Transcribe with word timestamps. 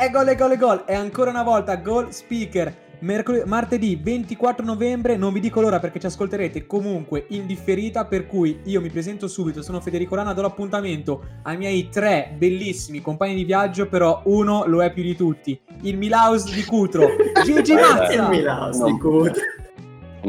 È 0.00 0.08
gol, 0.08 0.28
è 0.28 0.34
gol, 0.34 0.52
è 0.52 0.56
gol. 0.56 0.84
E 0.86 0.94
ancora 0.94 1.28
una 1.28 1.42
volta 1.42 1.76
gol 1.76 2.10
speaker. 2.10 2.74
Mercol- 3.00 3.42
martedì 3.44 4.00
24 4.02 4.64
novembre, 4.64 5.18
non 5.18 5.30
vi 5.30 5.40
dico 5.40 5.60
l'ora 5.60 5.78
perché 5.78 6.00
ci 6.00 6.06
ascolterete 6.06 6.66
comunque 6.66 7.26
in 7.28 7.44
differita, 7.44 8.06
per 8.06 8.26
cui 8.26 8.60
io 8.64 8.80
mi 8.80 8.88
presento 8.88 9.28
subito, 9.28 9.60
sono 9.60 9.78
Federico 9.82 10.14
Lana, 10.14 10.32
do 10.32 10.40
l'appuntamento 10.40 11.24
ai 11.42 11.58
miei 11.58 11.90
tre 11.90 12.34
bellissimi 12.34 13.02
compagni 13.02 13.34
di 13.34 13.44
viaggio, 13.44 13.88
però 13.88 14.22
uno 14.24 14.64
lo 14.64 14.82
è 14.82 14.90
più 14.90 15.02
di 15.02 15.14
tutti, 15.14 15.60
il 15.82 15.98
Milaus 15.98 16.50
di 16.50 16.64
Cutro, 16.64 17.06
Gigi 17.44 17.74
Mazza! 17.74 18.12
Il 18.12 18.28
Milaus 18.30 18.82
di 18.82 18.98
Cutro. 18.98 19.42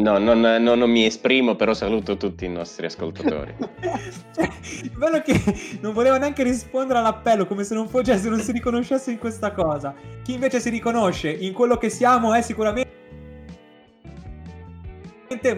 No, 0.02 0.18
non, 0.18 0.40
non, 0.40 0.80
non, 0.80 0.90
mi 0.90 1.06
esprimo, 1.06 1.56
però 1.56 1.76
saluto 1.76 2.18
tutti 2.18 2.46
i 2.46 2.50
nostri 2.50 2.88
ascoltatori. 2.88 3.54
cioè, 4.34 4.50
bello 4.98 5.22
che 5.22 5.40
non 5.80 5.94
voleva 5.94 6.18
neanche 6.18 6.42
rispondere 6.42 6.98
all'appello, 6.98 7.46
come 7.46 7.64
se 7.64 7.76
non, 7.76 7.88
fosse, 7.88 8.18
se 8.18 8.28
non 8.28 8.40
si 8.40 8.52
riconoscesse 8.52 9.12
in 9.12 9.20
questa 9.20 9.52
cosa. 9.52 9.94
Chi 10.24 10.34
invece 10.34 10.60
si 10.60 10.72
riconosce 10.72 11.30
in 11.30 11.54
quello 11.54 11.78
che 11.78 11.90
siamo 11.90 12.34
è 12.34 12.42
sicuramente 12.42 12.90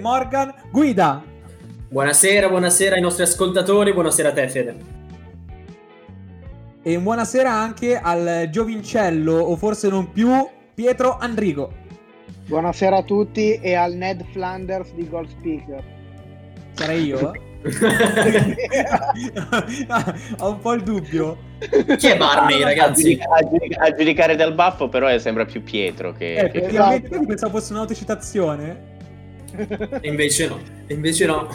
Morgan 0.01 0.53
Guida. 0.71 1.23
Buonasera, 1.89 2.49
buonasera 2.49 2.95
ai 2.95 3.01
nostri 3.01 3.23
ascoltatori, 3.23 3.93
buonasera 3.93 4.29
a 4.29 4.33
te 4.33 4.49
Fede. 4.49 4.75
E 6.83 6.99
buonasera 6.99 7.49
anche 7.49 7.97
al 7.97 8.49
giovincello, 8.51 9.35
o 9.35 9.55
forse 9.55 9.87
non 9.87 10.11
più, 10.11 10.29
Pietro 10.73 11.17
Andrigo. 11.17 11.82
Buonasera 12.53 12.97
a 12.97 13.01
tutti 13.01 13.55
e 13.55 13.73
al 13.73 13.95
Ned 13.95 14.23
Flanders 14.31 14.93
di 14.93 15.09
Gold 15.09 15.27
Speaker. 15.27 15.83
Sarei 16.73 17.05
io? 17.05 17.17
Ho 20.37 20.49
un 20.51 20.59
po' 20.59 20.73
il 20.73 20.83
dubbio. 20.83 21.35
Chi 21.97 22.09
è 22.09 22.15
Barney, 22.15 22.61
ragazzi? 22.61 23.19
A, 23.27 23.41
giudic- 23.41 23.81
a, 23.81 23.91
giudicare 23.95 24.35
dal 24.35 24.53
baffo, 24.53 24.87
però 24.87 25.17
sembra 25.17 25.45
più 25.45 25.63
Pietro 25.63 26.11
che. 26.11 26.35
Eh, 26.35 26.51
che... 26.51 26.67
Esatto. 26.67 27.25
pensavo 27.25 27.57
fosse 27.57 27.73
un'autocitazione. 27.73 28.81
E 29.55 30.07
invece 30.07 30.47
no. 30.47 30.59
E 30.85 30.93
invece 30.93 31.25
no. 31.25 31.47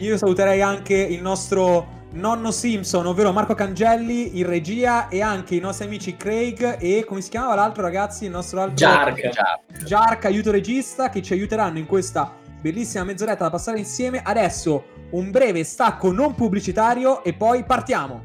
Io 0.00 0.18
saluterei 0.18 0.60
anche 0.60 0.96
il 0.96 1.22
nostro 1.22 1.99
nonno 2.12 2.50
Simpson, 2.50 3.06
ovvero 3.06 3.32
Marco 3.32 3.54
Cangelli 3.54 4.38
in 4.38 4.46
regia 4.46 5.08
e 5.08 5.22
anche 5.22 5.54
i 5.54 5.60
nostri 5.60 5.86
amici 5.86 6.16
Craig 6.16 6.78
e 6.80 7.04
come 7.04 7.20
si 7.20 7.30
chiamava 7.30 7.54
l'altro 7.54 7.82
ragazzi? 7.82 8.24
Il 8.24 8.30
nostro 8.30 8.60
altro 8.60 8.74
Jark. 8.74 9.84
Jark, 9.84 10.24
aiuto 10.24 10.50
regista 10.50 11.08
che 11.08 11.22
ci 11.22 11.32
aiuteranno 11.32 11.78
in 11.78 11.86
questa 11.86 12.32
bellissima 12.60 13.04
mezz'oretta 13.04 13.44
da 13.44 13.50
passare 13.50 13.78
insieme. 13.78 14.20
Adesso 14.22 14.84
un 15.10 15.30
breve 15.30 15.64
stacco 15.64 16.12
non 16.12 16.34
pubblicitario 16.34 17.22
e 17.22 17.32
poi 17.32 17.64
partiamo. 17.64 18.22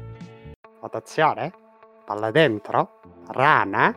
Attenzione, 0.80 1.52
palla 2.04 2.30
dentro, 2.30 3.00
rana 3.28 3.94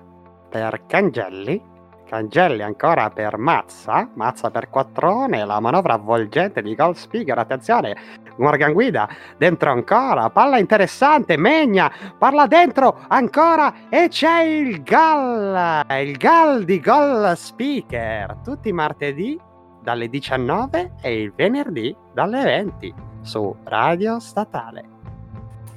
per 0.49 0.85
Cangelli 0.87 1.61
Cangelli 2.09 2.63
ancora 2.63 3.11
per 3.11 3.37
Mazza, 3.37 4.09
Mazza 4.15 4.49
per 4.49 4.71
Quattrone, 4.71 5.45
la 5.45 5.59
manovra 5.59 5.93
avvolgente 5.93 6.63
di 6.63 6.73
Gold 6.73 6.95
Speaker, 6.95 7.37
attenzione, 7.37 7.95
Morgan 8.37 8.73
Guida, 8.73 9.07
dentro 9.37 9.69
ancora, 9.69 10.31
palla 10.31 10.57
interessante, 10.57 11.37
Megna, 11.37 11.91
parla 12.17 12.47
dentro 12.47 13.01
ancora 13.09 13.89
e 13.89 14.07
c'è 14.07 14.41
il 14.41 14.81
gol, 14.81 15.85
il 16.01 16.17
gol 16.17 16.63
di 16.65 16.79
Gold 16.79 17.33
Speaker, 17.33 18.37
tutti 18.43 18.69
i 18.69 18.73
martedì 18.73 19.39
dalle 19.83 20.09
19 20.09 20.93
e 21.01 21.21
il 21.21 21.31
venerdì 21.35 21.95
dalle 22.11 22.41
20 22.41 22.93
su 23.21 23.55
Radio 23.65 24.19
Statale. 24.19 24.98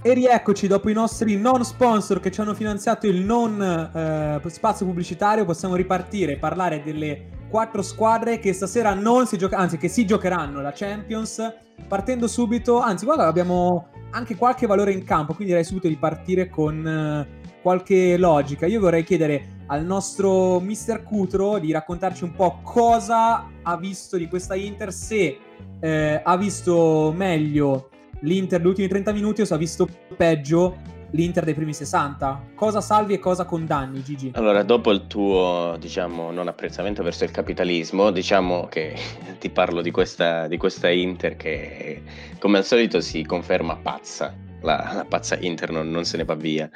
E 0.05 0.15
rieccoci 0.15 0.67
dopo 0.67 0.91
i 0.91 0.95
nostri 0.95 1.37
non 1.37 1.65
sponsor 1.65 2.19
che 2.19 2.33
ci 2.33 2.41
hanno 2.41 2.55
finanziato 2.55 3.07
il 3.07 3.21
non 3.21 3.63
eh, 3.63 4.51
spazio 4.51 4.85
pubblicitario, 4.85 5.45
possiamo 5.45 5.77
ripartire 5.77 6.33
e 6.33 6.39
parlare 6.39 6.83
delle 6.83 7.29
quattro 7.49 7.83
squadre 7.83 8.41
che 8.41 8.53
stasera 8.53 8.95
non 8.95 9.29
si 9.29 9.39
giocano, 9.39 9.63
anzi 9.63 9.77
che 9.77 9.87
si 9.87 10.05
giocheranno 10.05 10.61
la 10.61 10.73
Champions, 10.75 11.55
partendo 11.87 12.27
subito, 12.27 12.81
anzi 12.81 13.05
guarda 13.05 13.29
abbiamo 13.29 13.91
anche 14.11 14.35
qualche 14.35 14.67
valore 14.67 14.91
in 14.91 15.05
campo, 15.05 15.35
quindi 15.35 15.53
direi 15.53 15.65
subito 15.65 15.87
di 15.87 15.97
partire 15.97 16.49
con 16.49 16.85
eh, 16.85 17.61
qualche 17.63 18.17
logica. 18.17 18.67
Io 18.67 18.81
vorrei 18.81 19.05
chiedere 19.05 19.61
al 19.67 19.85
nostro 19.85 20.59
mister 20.59 21.05
Cutro 21.05 21.59
di 21.59 21.71
raccontarci 21.71 22.25
un 22.25 22.35
po' 22.35 22.59
cosa 22.65 23.49
ha 23.63 23.77
visto 23.77 24.17
di 24.17 24.27
questa 24.27 24.57
Inter, 24.57 24.93
se 24.93 25.39
eh, 25.79 26.21
ha 26.25 26.37
visto 26.37 27.13
meglio 27.15 27.91
l'Inter 28.23 28.59
negli 28.59 28.69
ultimi 28.69 28.89
30 28.89 29.13
minuti 29.13 29.43
ha 29.43 29.57
visto 29.57 29.89
peggio 30.17 30.77
l'Inter 31.13 31.45
dei 31.45 31.55
primi 31.55 31.73
60. 31.73 32.53
Cosa 32.55 32.81
salvi 32.81 33.15
e 33.15 33.19
cosa 33.19 33.45
condanni, 33.45 34.03
Gigi? 34.03 34.31
Allora, 34.35 34.63
dopo 34.63 34.91
il 34.91 35.07
tuo, 35.07 35.77
diciamo, 35.79 36.31
non 36.31 36.49
apprezzamento 36.49 37.03
verso 37.03 37.25
il 37.25 37.31
capitalismo, 37.31 38.11
diciamo 38.11 38.67
che 38.67 38.95
ti 39.39 39.51
parlo 39.51 39.81
di 39.81 39.91
questa, 39.91 40.49
di 40.49 40.57
questa 40.57 40.89
Inter 40.89 41.37
che, 41.37 42.03
come 42.39 42.59
al 42.59 42.65
solito, 42.65 43.01
si 43.01 43.25
conferma 43.25 43.77
pazza. 43.77 44.35
La, 44.63 44.93
la 44.95 45.05
pazza 45.05 45.37
Inter 45.41 45.71
non, 45.71 45.91
non 45.91 46.05
se 46.05 46.17
ne 46.17 46.25
va 46.25 46.35
via. 46.35 46.71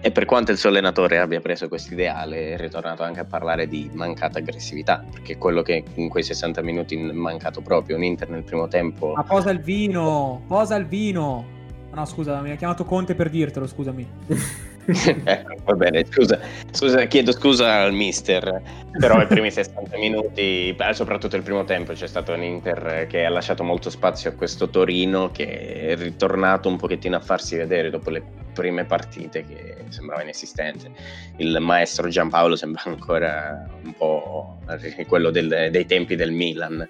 E 0.00 0.12
per 0.12 0.26
quanto 0.26 0.52
il 0.52 0.58
suo 0.58 0.68
allenatore 0.68 1.18
abbia 1.18 1.40
preso 1.40 1.66
questo 1.66 1.92
ideale, 1.92 2.52
è 2.52 2.56
ritornato 2.56 3.02
anche 3.02 3.18
a 3.18 3.24
parlare 3.24 3.66
di 3.66 3.90
mancata 3.92 4.38
aggressività, 4.38 5.04
perché 5.10 5.36
quello 5.38 5.62
che 5.62 5.82
in 5.94 6.08
quei 6.08 6.22
60 6.22 6.62
minuti 6.62 6.96
è 6.96 7.12
mancato 7.12 7.60
proprio 7.62 7.96
un 7.96 8.04
Inter 8.04 8.30
nel 8.30 8.44
primo 8.44 8.68
tempo. 8.68 9.14
Ma 9.16 9.24
posa 9.24 9.50
il 9.50 9.60
vino, 9.60 10.44
posa 10.46 10.76
il 10.76 10.86
vino. 10.86 11.44
No, 11.92 12.04
scusa, 12.04 12.40
mi 12.40 12.52
ha 12.52 12.56
chiamato 12.56 12.84
Conte 12.84 13.16
per 13.16 13.28
dirtelo, 13.28 13.66
scusami. 13.66 14.08
eh, 15.24 15.44
va 15.64 15.74
bene, 15.74 16.06
scusa, 16.10 16.40
scusa, 16.70 17.04
chiedo 17.04 17.32
scusa 17.32 17.82
al 17.82 17.92
mister, 17.92 18.62
però 18.98 19.20
i 19.20 19.26
primi 19.26 19.50
60 19.50 19.98
minuti, 19.98 20.74
soprattutto 20.92 21.36
il 21.36 21.42
primo 21.42 21.64
tempo, 21.64 21.92
c'è 21.92 22.06
stato 22.06 22.32
un 22.32 22.42
Inter 22.42 23.06
che 23.06 23.26
ha 23.26 23.28
lasciato 23.28 23.62
molto 23.64 23.90
spazio 23.90 24.30
a 24.30 24.32
questo 24.32 24.70
Torino 24.70 25.30
che 25.30 25.88
è 25.88 25.96
ritornato 25.96 26.70
un 26.70 26.78
pochettino 26.78 27.16
a 27.16 27.20
farsi 27.20 27.56
vedere 27.56 27.90
dopo 27.90 28.08
le 28.08 28.22
prime 28.54 28.86
partite 28.86 29.44
che 29.44 29.84
sembrava 29.90 30.22
inesistente. 30.22 30.90
Il 31.36 31.58
maestro 31.60 32.08
Giampaolo 32.08 32.56
sembra 32.56 32.82
ancora 32.86 33.68
un 33.84 33.92
po' 33.92 34.58
quello 35.06 35.30
del, 35.30 35.68
dei 35.70 35.84
tempi 35.84 36.16
del 36.16 36.32
Milan. 36.32 36.88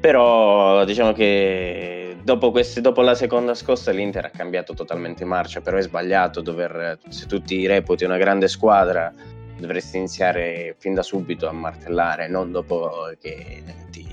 Però 0.00 0.84
diciamo 0.84 1.12
che 1.12 2.11
dopo, 2.22 2.50
questi, 2.50 2.80
dopo, 2.80 3.02
la 3.02 3.14
seconda 3.14 3.54
scossa 3.54 3.90
l'Inter 3.90 4.26
ha 4.26 4.30
cambiato 4.30 4.74
totalmente 4.74 5.24
marcia, 5.24 5.60
però 5.60 5.76
è 5.76 5.82
sbagliato 5.82 6.40
dover, 6.40 6.98
se 7.08 7.26
tu 7.26 7.40
ti 7.40 7.66
reputi 7.66 8.04
una 8.04 8.16
grande 8.16 8.48
squadra, 8.48 9.12
dovresti 9.58 9.96
iniziare 9.96 10.74
fin 10.78 10.94
da 10.94 11.02
subito 11.02 11.48
a 11.48 11.52
martellare, 11.52 12.28
non 12.28 12.50
dopo 12.50 13.12
che 13.20 13.62
ti 13.90 14.12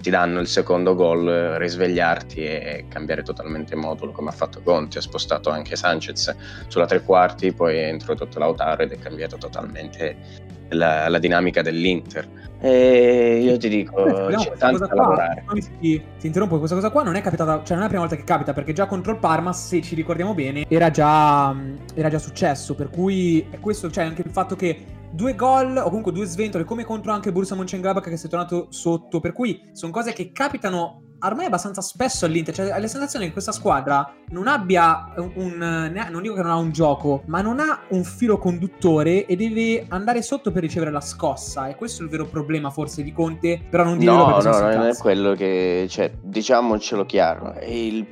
ti 0.00 0.10
danno 0.10 0.40
il 0.40 0.46
secondo 0.46 0.94
gol, 0.94 1.56
risvegliarti 1.58 2.40
e 2.40 2.86
cambiare 2.88 3.22
totalmente 3.22 3.74
modulo 3.74 4.12
come 4.12 4.30
ha 4.30 4.32
fatto 4.32 4.62
Conti, 4.62 4.98
ha 4.98 5.00
spostato 5.00 5.50
anche 5.50 5.76
Sanchez 5.76 6.34
sulla 6.68 6.86
tre 6.86 7.02
quarti, 7.02 7.52
poi 7.52 7.82
ha 7.82 7.88
introdotto 7.88 8.38
Lautaro 8.38 8.82
ed 8.82 8.92
è 8.92 8.98
cambiato 8.98 9.36
totalmente 9.36 10.46
la, 10.70 11.08
la 11.08 11.18
dinamica 11.18 11.62
dell'Inter. 11.62 12.46
E 12.60 13.40
io 13.40 13.56
ti 13.56 13.68
dico, 13.68 14.28
eh, 14.28 14.34
c'è 14.34 14.52
tanto 14.58 14.86
da 14.86 14.94
lavorare. 14.94 15.44
Ti, 15.80 16.02
ti, 16.18 16.26
interrompo, 16.26 16.58
questa 16.58 16.74
cosa 16.74 16.90
qua 16.90 17.04
non 17.04 17.14
è 17.14 17.20
capitata, 17.20 17.62
cioè 17.62 17.76
non 17.76 17.78
è 17.78 17.82
la 17.82 17.86
prima 17.86 18.00
volta 18.00 18.16
che 18.16 18.24
capita, 18.24 18.52
perché 18.52 18.72
già 18.72 18.86
contro 18.86 19.12
il 19.12 19.18
Parma, 19.18 19.52
se 19.52 19.80
ci 19.80 19.94
ricordiamo 19.94 20.34
bene, 20.34 20.64
era 20.68 20.90
già, 20.90 21.54
era 21.94 22.08
già 22.08 22.18
successo, 22.18 22.74
per 22.74 22.90
cui 22.90 23.46
è 23.50 23.60
questo, 23.60 23.90
cioè 23.90 24.04
anche 24.04 24.22
il 24.22 24.30
fatto 24.32 24.56
che 24.56 24.96
due 25.10 25.34
gol 25.34 25.76
o 25.76 25.84
comunque 25.84 26.12
due 26.12 26.26
sventole 26.26 26.64
come 26.64 26.84
contro 26.84 27.12
anche 27.12 27.32
Borussia 27.32 27.56
Mönchengladbach 27.56 28.10
che 28.10 28.18
si 28.18 28.26
è 28.26 28.28
tornato 28.28 28.66
sotto 28.68 29.20
per 29.20 29.32
cui 29.32 29.70
sono 29.72 29.90
cose 29.90 30.12
che 30.12 30.32
capitano 30.32 31.07
ormai 31.20 31.46
abbastanza 31.46 31.80
spesso 31.80 32.24
all'Inter, 32.26 32.54
cioè 32.54 32.70
hai 32.70 32.80
la 32.80 32.86
sensazione 32.86 33.26
che 33.26 33.32
questa 33.32 33.52
squadra 33.52 34.12
non 34.30 34.46
abbia 34.46 35.12
un, 35.16 35.30
un- 35.34 36.06
non 36.10 36.22
dico 36.22 36.34
che 36.34 36.42
non 36.42 36.50
ha 36.50 36.56
un 36.56 36.70
gioco, 36.70 37.22
ma 37.26 37.40
non 37.40 37.60
ha 37.60 37.80
un 37.88 38.04
filo 38.04 38.38
conduttore 38.38 39.26
e 39.26 39.36
deve 39.36 39.86
andare 39.88 40.22
sotto 40.22 40.52
per 40.52 40.62
ricevere 40.62 40.90
la 40.90 41.00
scossa. 41.00 41.68
E 41.68 41.74
questo 41.76 42.02
è 42.02 42.04
il 42.04 42.10
vero 42.10 42.26
problema 42.26 42.70
forse 42.70 43.02
di 43.02 43.12
Conte, 43.12 43.60
però 43.68 43.84
non 43.84 43.98
dirlo 43.98 44.16
No, 44.16 44.26
perché 44.34 44.48
no, 44.48 44.54
si 44.54 44.60
non 44.60 44.86
è 44.86 44.96
quello 44.96 45.34
che, 45.34 45.86
cioè, 45.88 46.12
diciamocelo 46.20 47.04
chiaro, 47.06 47.54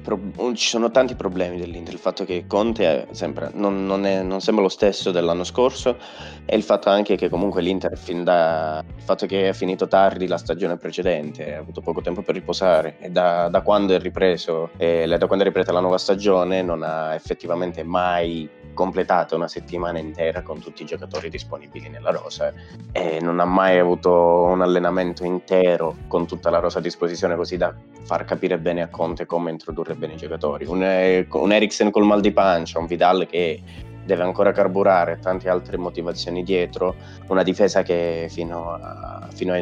pro- 0.02 0.55
ci 0.55 0.69
sono 0.69 0.91
tanti 0.91 1.14
problemi 1.14 1.59
dell'Inter, 1.59 1.94
il 1.94 2.00
fatto 2.00 2.25
che 2.25 2.44
Conte 2.47 2.85
è 2.85 3.14
sempre, 3.14 3.50
non, 3.55 3.87
non 3.87 4.05
è- 4.06 4.23
non 4.23 4.41
sembra 4.41 4.64
lo 4.64 4.70
stesso 4.70 5.11
dell'anno 5.11 5.44
scorso 5.44 5.97
e 6.44 6.56
il 6.56 6.62
fatto 6.62 6.88
anche 6.88 7.17
che 7.17 7.29
comunque 7.29 7.62
l'Inter 7.62 7.97
fin 7.97 8.25
da, 8.25 8.82
il 8.97 9.02
fatto 9.02 9.26
che 9.26 9.49
è 9.49 9.52
finito 9.52 9.87
tardi 9.88 10.26
la 10.26 10.38
stagione 10.38 10.76
precedente, 10.76 11.55
ha 11.55 11.59
avuto 11.61 11.81
poco 11.81 12.00
tempo 12.00 12.23
per 12.23 12.35
riposare 12.35 12.96
da, 13.09 13.49
da 13.49 13.61
quando 13.61 13.95
è 13.95 13.99
ripreso, 13.99 14.71
eh, 14.77 15.07
da 15.07 15.27
quando 15.27 15.45
è 15.45 15.47
ripresa 15.47 15.73
la 15.73 15.81
nuova 15.81 15.99
stagione 15.99 16.63
non 16.63 16.83
ha 16.83 17.15
effettivamente 17.15 17.83
mai 17.83 18.49
completato 18.77 19.35
una 19.35 19.49
settimana 19.49 19.99
intera 19.99 20.43
con 20.43 20.61
tutti 20.61 20.83
i 20.83 20.87
giocatori 20.87 21.31
disponibili 21.31 21.89
nella 21.89 22.11
rosa 22.11 22.53
e 22.93 23.19
non 23.21 23.41
ha 23.41 23.45
mai 23.47 23.79
avuto 23.79 24.43
un 24.43 24.61
allenamento 24.61 25.25
intero 25.25 25.97
con 26.09 26.27
tutta 26.27 26.51
la 26.51 26.59
rosa 26.59 26.79
a 26.79 26.83
disposizione 26.83 27.35
così 27.37 27.57
da 27.57 27.75
far 28.03 28.25
capire 28.25 28.59
bene 28.59 28.83
a 28.83 28.89
Conte 28.89 29.27
come 29.27 29.51
introdurre 29.51 29.95
bene 29.95 30.13
i 30.13 30.17
giocatori. 30.17 30.67
Un, 30.67 30.83
eh, 30.85 31.27
un 31.33 31.53
Eriksen 31.53 31.91
col 31.91 32.05
mal 32.05 32.21
di 32.21 32.33
pancia, 32.33 32.79
un 32.79 32.87
Vidal 32.87 33.27
che 33.27 33.61
deve 34.05 34.23
ancora 34.23 34.53
carburare, 34.53 35.19
tante 35.19 35.49
altre 35.49 35.77
motivazioni 35.77 36.45
dietro, 36.45 36.95
una 37.27 37.43
difesa 37.43 37.83
che 37.83 38.29
fino, 38.31 38.71
a, 38.71 39.27
fino 39.33 39.53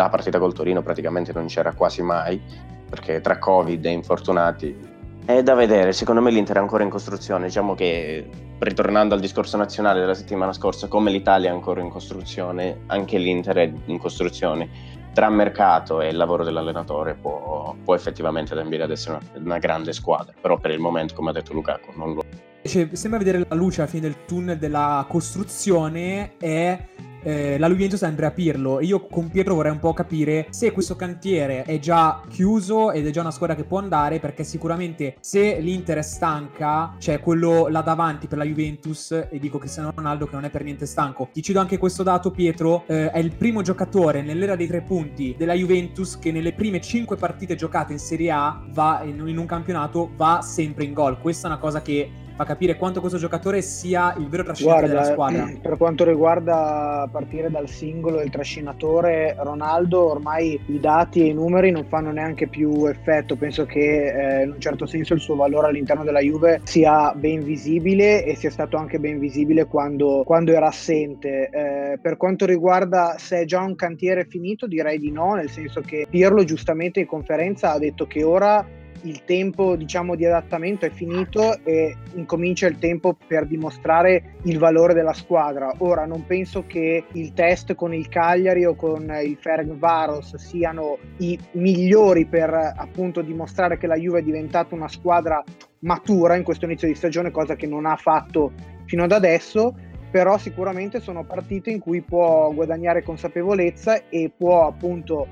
alla 0.00 0.10
partita 0.10 0.38
col 0.38 0.52
Torino 0.52 0.82
praticamente 0.82 1.32
non 1.32 1.46
c'era 1.46 1.72
quasi 1.72 2.02
mai, 2.02 2.40
perché 2.88 3.20
tra 3.20 3.38
Covid 3.38 3.84
e 3.84 3.90
infortunati 3.90 4.92
è 5.26 5.42
da 5.42 5.54
vedere, 5.54 5.92
secondo 5.92 6.20
me 6.20 6.30
l'Inter 6.30 6.56
è 6.56 6.58
ancora 6.58 6.84
in 6.84 6.90
costruzione, 6.90 7.46
diciamo 7.46 7.74
che 7.74 8.28
ritornando 8.58 9.14
al 9.14 9.20
discorso 9.20 9.56
nazionale 9.56 10.00
della 10.00 10.14
settimana 10.14 10.52
scorsa, 10.52 10.86
come 10.86 11.10
l'Italia 11.10 11.48
è 11.48 11.52
ancora 11.52 11.80
in 11.80 11.88
costruzione, 11.88 12.80
anche 12.86 13.16
l'Inter 13.16 13.56
è 13.56 13.72
in 13.86 13.98
costruzione. 13.98 14.92
Tra 15.14 15.30
mercato 15.30 16.00
e 16.00 16.08
il 16.08 16.16
lavoro 16.16 16.44
dell'allenatore 16.44 17.14
può, 17.14 17.74
può 17.82 17.94
effettivamente 17.94 18.52
ambire 18.58 18.82
ad 18.82 18.90
essere 18.90 19.16
una, 19.16 19.44
una 19.44 19.58
grande 19.58 19.92
squadra, 19.92 20.34
però 20.38 20.58
per 20.58 20.72
il 20.72 20.80
momento, 20.80 21.14
come 21.14 21.30
ha 21.30 21.32
detto 21.32 21.52
Lukaku, 21.52 21.92
non 21.96 22.14
lo 22.14 22.22
Cioè, 22.62 22.88
sembra 22.92 23.18
vedere 23.18 23.46
la 23.48 23.54
luce 23.54 23.80
alla 23.80 23.88
fine 23.88 24.02
del 24.02 24.24
tunnel 24.26 24.58
della 24.58 25.06
costruzione 25.08 26.36
è 26.36 26.78
eh, 27.24 27.58
la 27.58 27.68
Juventus 27.68 28.02
e 28.02 28.06
Andrea 28.06 28.30
Pirlo. 28.30 28.80
Io 28.80 29.06
con 29.06 29.28
Pietro 29.28 29.54
vorrei 29.54 29.72
un 29.72 29.80
po' 29.80 29.92
capire 29.92 30.46
se 30.50 30.70
questo 30.70 30.94
cantiere 30.94 31.64
è 31.64 31.80
già 31.80 32.20
chiuso 32.28 32.92
ed 32.92 33.06
è 33.06 33.10
già 33.10 33.22
una 33.22 33.32
squadra 33.32 33.56
che 33.56 33.64
può 33.64 33.78
andare, 33.78 34.20
perché 34.20 34.44
sicuramente 34.44 35.16
se 35.20 35.58
l'Inter 35.58 35.98
è 35.98 36.02
stanca, 36.02 36.94
c'è 36.98 37.18
quello 37.20 37.66
là 37.68 37.80
davanti 37.80 38.28
per 38.28 38.38
la 38.38 38.44
Juventus, 38.44 39.10
e 39.10 39.38
dico 39.40 39.58
Cristiano 39.58 39.92
Ronaldo 39.94 40.26
che 40.26 40.34
non 40.34 40.44
è 40.44 40.50
per 40.50 40.62
niente 40.62 40.86
stanco. 40.86 41.28
Ti 41.32 41.42
cedo 41.42 41.60
anche 41.60 41.78
questo 41.78 42.02
dato, 42.02 42.30
Pietro, 42.30 42.84
eh, 42.86 43.10
è 43.10 43.18
il 43.18 43.34
primo 43.34 43.62
giocatore 43.62 44.22
nell'era 44.22 44.54
dei 44.54 44.66
tre 44.66 44.82
punti 44.82 45.34
della 45.36 45.54
Juventus 45.54 46.18
che 46.18 46.30
nelle 46.30 46.52
prime 46.52 46.80
cinque 46.80 47.16
partite 47.16 47.56
giocate 47.56 47.92
in 47.92 47.98
Serie 47.98 48.30
A 48.30 48.62
va 48.70 49.02
in 49.04 49.38
un 49.38 49.46
campionato 49.46 50.10
va 50.16 50.40
sempre 50.42 50.84
in 50.84 50.92
gol. 50.92 51.18
Questa 51.18 51.48
è 51.48 51.50
una 51.50 51.60
cosa 51.60 51.80
che 51.80 52.10
fa 52.36 52.44
capire 52.44 52.76
quanto 52.76 53.00
questo 53.00 53.18
giocatore 53.18 53.62
sia 53.62 54.14
il 54.18 54.28
vero 54.28 54.42
trascinatore 54.42 54.88
della 54.88 55.14
Guarda, 55.14 55.14
squadra. 55.14 55.50
eh, 55.50 55.58
per 55.62 55.76
quanto 55.76 56.04
riguarda 56.04 57.02
a 57.02 57.08
partire 57.08 57.50
dal 57.50 57.68
singolo 57.68 58.20
e 58.20 58.24
il 58.24 58.30
trascinatore, 58.30 59.36
Ronaldo 59.38 60.10
ormai 60.10 60.60
i 60.66 60.80
dati 60.80 61.20
e 61.22 61.26
i 61.26 61.32
numeri 61.32 61.70
non 61.70 61.84
fanno 61.84 62.10
neanche 62.10 62.48
più 62.48 62.86
effetto. 62.86 63.36
Penso 63.36 63.64
che 63.66 64.40
eh, 64.40 64.44
in 64.44 64.50
un 64.50 64.60
certo 64.60 64.86
senso 64.86 65.14
il 65.14 65.20
suo 65.20 65.36
valore 65.36 65.68
all'interno 65.68 66.04
della 66.04 66.20
Juve 66.20 66.60
sia 66.64 67.12
ben 67.14 67.42
visibile 67.44 68.24
e 68.24 68.34
sia 68.34 68.50
stato 68.50 68.76
anche 68.76 68.98
ben 68.98 69.18
visibile 69.18 69.66
quando, 69.66 70.22
quando 70.24 70.52
era 70.52 70.66
assente. 70.66 71.48
Eh, 71.50 71.98
per 72.00 72.16
quanto 72.16 72.46
riguarda 72.46 73.14
se 73.18 73.40
è 73.40 73.44
già 73.44 73.60
un 73.60 73.76
cantiere 73.76 74.24
finito, 74.24 74.66
direi 74.66 74.98
di 74.98 75.10
no, 75.10 75.34
nel 75.34 75.50
senso 75.50 75.80
che 75.80 76.06
Pirlo 76.08 76.42
giustamente 76.44 77.00
in 77.00 77.06
conferenza 77.06 77.72
ha 77.72 77.78
detto 77.78 78.06
che 78.06 78.22
ora 78.24 78.64
il 79.04 79.24
tempo 79.24 79.76
diciamo 79.76 80.14
di 80.14 80.24
adattamento 80.24 80.86
è 80.86 80.90
finito 80.90 81.58
e 81.64 81.96
incomincia 82.14 82.66
il 82.66 82.78
tempo 82.78 83.16
per 83.26 83.46
dimostrare 83.46 84.36
il 84.42 84.58
valore 84.58 84.94
della 84.94 85.12
squadra. 85.12 85.72
Ora 85.78 86.04
non 86.04 86.26
penso 86.26 86.64
che 86.66 87.04
il 87.12 87.32
test 87.32 87.74
con 87.74 87.94
il 87.94 88.08
Cagliari 88.08 88.64
o 88.64 88.74
con 88.74 89.10
il 89.22 89.36
Ferencvaros 89.40 90.36
siano 90.36 90.98
i 91.18 91.38
migliori 91.52 92.26
per 92.26 92.52
appunto 92.54 93.20
dimostrare 93.20 93.78
che 93.78 93.86
la 93.86 93.96
Juve 93.96 94.20
è 94.20 94.22
diventata 94.22 94.74
una 94.74 94.88
squadra 94.88 95.42
matura 95.80 96.36
in 96.36 96.42
questo 96.42 96.64
inizio 96.64 96.88
di 96.88 96.94
stagione, 96.94 97.30
cosa 97.30 97.56
che 97.56 97.66
non 97.66 97.86
ha 97.86 97.96
fatto 97.96 98.52
fino 98.86 99.04
ad 99.04 99.12
adesso, 99.12 99.74
però 100.10 100.38
sicuramente 100.38 101.00
sono 101.00 101.24
partite 101.24 101.70
in 101.70 101.78
cui 101.78 102.00
può 102.00 102.50
guadagnare 102.52 103.02
consapevolezza 103.02 104.08
e 104.08 104.30
può 104.34 104.66
appunto 104.66 105.26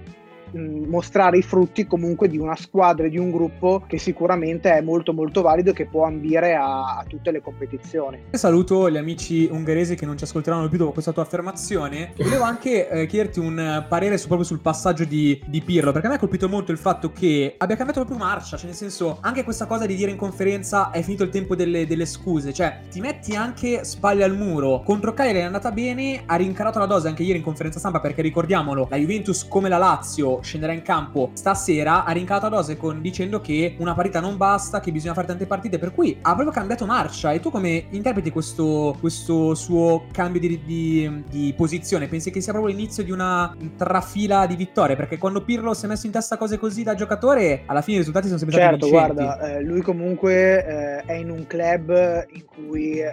mostrare 0.52 1.38
i 1.38 1.43
frutti 1.43 1.87
comunque 1.87 2.28
di 2.28 2.38
una 2.38 2.56
squadra 2.56 3.06
e 3.06 3.10
di 3.10 3.19
un 3.19 3.31
gruppo 3.31 3.84
che 3.87 3.99
sicuramente 3.99 4.72
è 4.72 4.81
molto 4.81 5.12
molto 5.12 5.43
valido 5.43 5.70
e 5.70 5.72
che 5.72 5.87
può 5.87 6.04
ambire 6.04 6.54
a, 6.54 6.99
a 6.99 7.04
tutte 7.06 7.31
le 7.31 7.40
competizioni. 7.40 8.25
Saluto 8.31 8.90
gli 8.90 8.96
amici 8.96 9.49
ungheresi 9.50 9.94
che 9.94 10.06
non 10.06 10.16
ci 10.16 10.25
ascolteranno 10.25 10.69
più 10.69 10.78
dopo 10.78 10.93
questa 10.93 11.12
tua 11.12 11.22
affermazione. 11.22 12.12
Volevo 12.16 12.44
anche 12.44 12.88
eh, 12.88 13.06
chiederti 13.06 13.38
un 13.40 13.84
parere 13.88 14.19
su- 14.19 14.26
proprio 14.26 14.46
sul 14.46 14.60
passaggio 14.60 15.04
di, 15.04 15.40
di 15.46 15.60
Pirlo, 15.60 15.93
perché 15.93 16.06
a 16.06 16.10
me 16.10 16.16
ha 16.16 16.20
colpito 16.20 16.49
molto 16.49 16.72
il 16.72 16.78
fatto 16.78 17.12
che 17.12 17.55
abbia 17.58 17.76
cambiato 17.76 18.05
proprio 18.05 18.25
marcia, 18.25 18.56
cioè 18.56 18.66
nel 18.66 18.76
senso 18.76 19.19
anche 19.20 19.44
questa 19.44 19.66
cosa 19.66 19.87
di 19.87 19.94
dire 19.94 20.10
in 20.10 20.16
conferenza 20.16 20.90
è 20.90 21.02
finito 21.02 21.25
il 21.25 21.31
tempo 21.31 21.55
delle, 21.55 21.87
delle 21.87 22.06
scuse, 22.06 22.52
cioè 22.52 22.81
ti 22.90 23.00
metti 23.00 23.34
anche 23.34 23.84
spalle 23.84 24.25
al 24.25 24.37
muro. 24.37 24.82
Contro 24.82 25.12
Cagliari 25.12 25.38
è 25.38 25.43
andata 25.43 25.70
bene, 25.70 26.22
ha 26.26 26.37
rincarato 26.37 26.78
la 26.78 26.87
dose 26.87 27.08
anche 27.08 27.22
ieri 27.22 27.38
in 27.38 27.44
conferenza 27.44 27.78
stampa 27.78 28.00
perché 28.00 28.22
ricordiamolo, 28.22 28.87
la 28.90 28.96
Juventus 28.96 29.46
come 29.46 29.69
la 29.69 29.78
Lazio 29.78 30.42
scenderà 30.43 30.73
in 30.73 30.83
campo 30.83 31.31
stasera, 31.35 32.05
ha 32.05 32.12
rincarato 32.12 32.49
la 32.49 32.56
dose 32.56 32.77
con, 32.77 33.00
dicendo 33.00 33.41
che 33.41 33.77
una 33.79 33.94
partita 33.94 34.21
non 34.21 34.37
basta, 34.37 34.81
che 34.81 34.93
bisogna 34.93 35.15
fare 35.15 35.27
tante 35.27 35.47
partite, 35.47 35.79
per 35.79 35.93
cui 35.93 36.19
ha 36.21 36.33
proprio 36.33 36.50
cambiato 36.53 36.87
marcia. 36.87 37.33
E 37.33 37.41
tu 37.41 37.50
come 37.50 37.87
interpreti 37.91 38.31
questo, 38.31 38.97
questo 39.00 39.55
suo 39.55 40.06
cambio 40.12 40.41
di, 40.41 40.62
di- 40.65 41.23
di 41.29 41.55
posizione? 41.56 42.09
Pensi 42.09 42.31
che 42.31 42.41
sia 42.41 42.53
proprio 42.53 42.75
l'inizio 42.75 43.03
di 43.03 43.11
una 43.11 43.55
trafila 43.77 44.47
di 44.47 44.56
vittorie? 44.56 44.97
Perché 44.97 45.19
quando 45.19 45.43
Pirlo 45.44 45.75
si 45.75 45.85
è 45.85 45.89
messo 45.89 46.06
in 46.06 46.12
testa 46.12 46.37
cose 46.37 46.59
così 46.59 46.83
da 46.83 46.94
giocatore, 46.94 47.62
alla 47.67 47.83
fine 47.83 47.97
i 47.97 47.99
risultati 47.99 48.27
sono 48.27 48.39
sempre 48.39 48.56
Certo, 48.56 48.87
stati 48.87 48.91
vincenti. 48.91 49.25
guarda, 49.25 49.56
eh, 49.56 49.62
lui 49.62 49.81
comunque 49.81 50.65
eh, 50.65 51.05
è 51.05 51.12
in 51.15 51.31
un 51.31 51.47
club 51.47 52.27
in 52.33 52.44
cui 52.44 52.99
eh, 52.99 53.11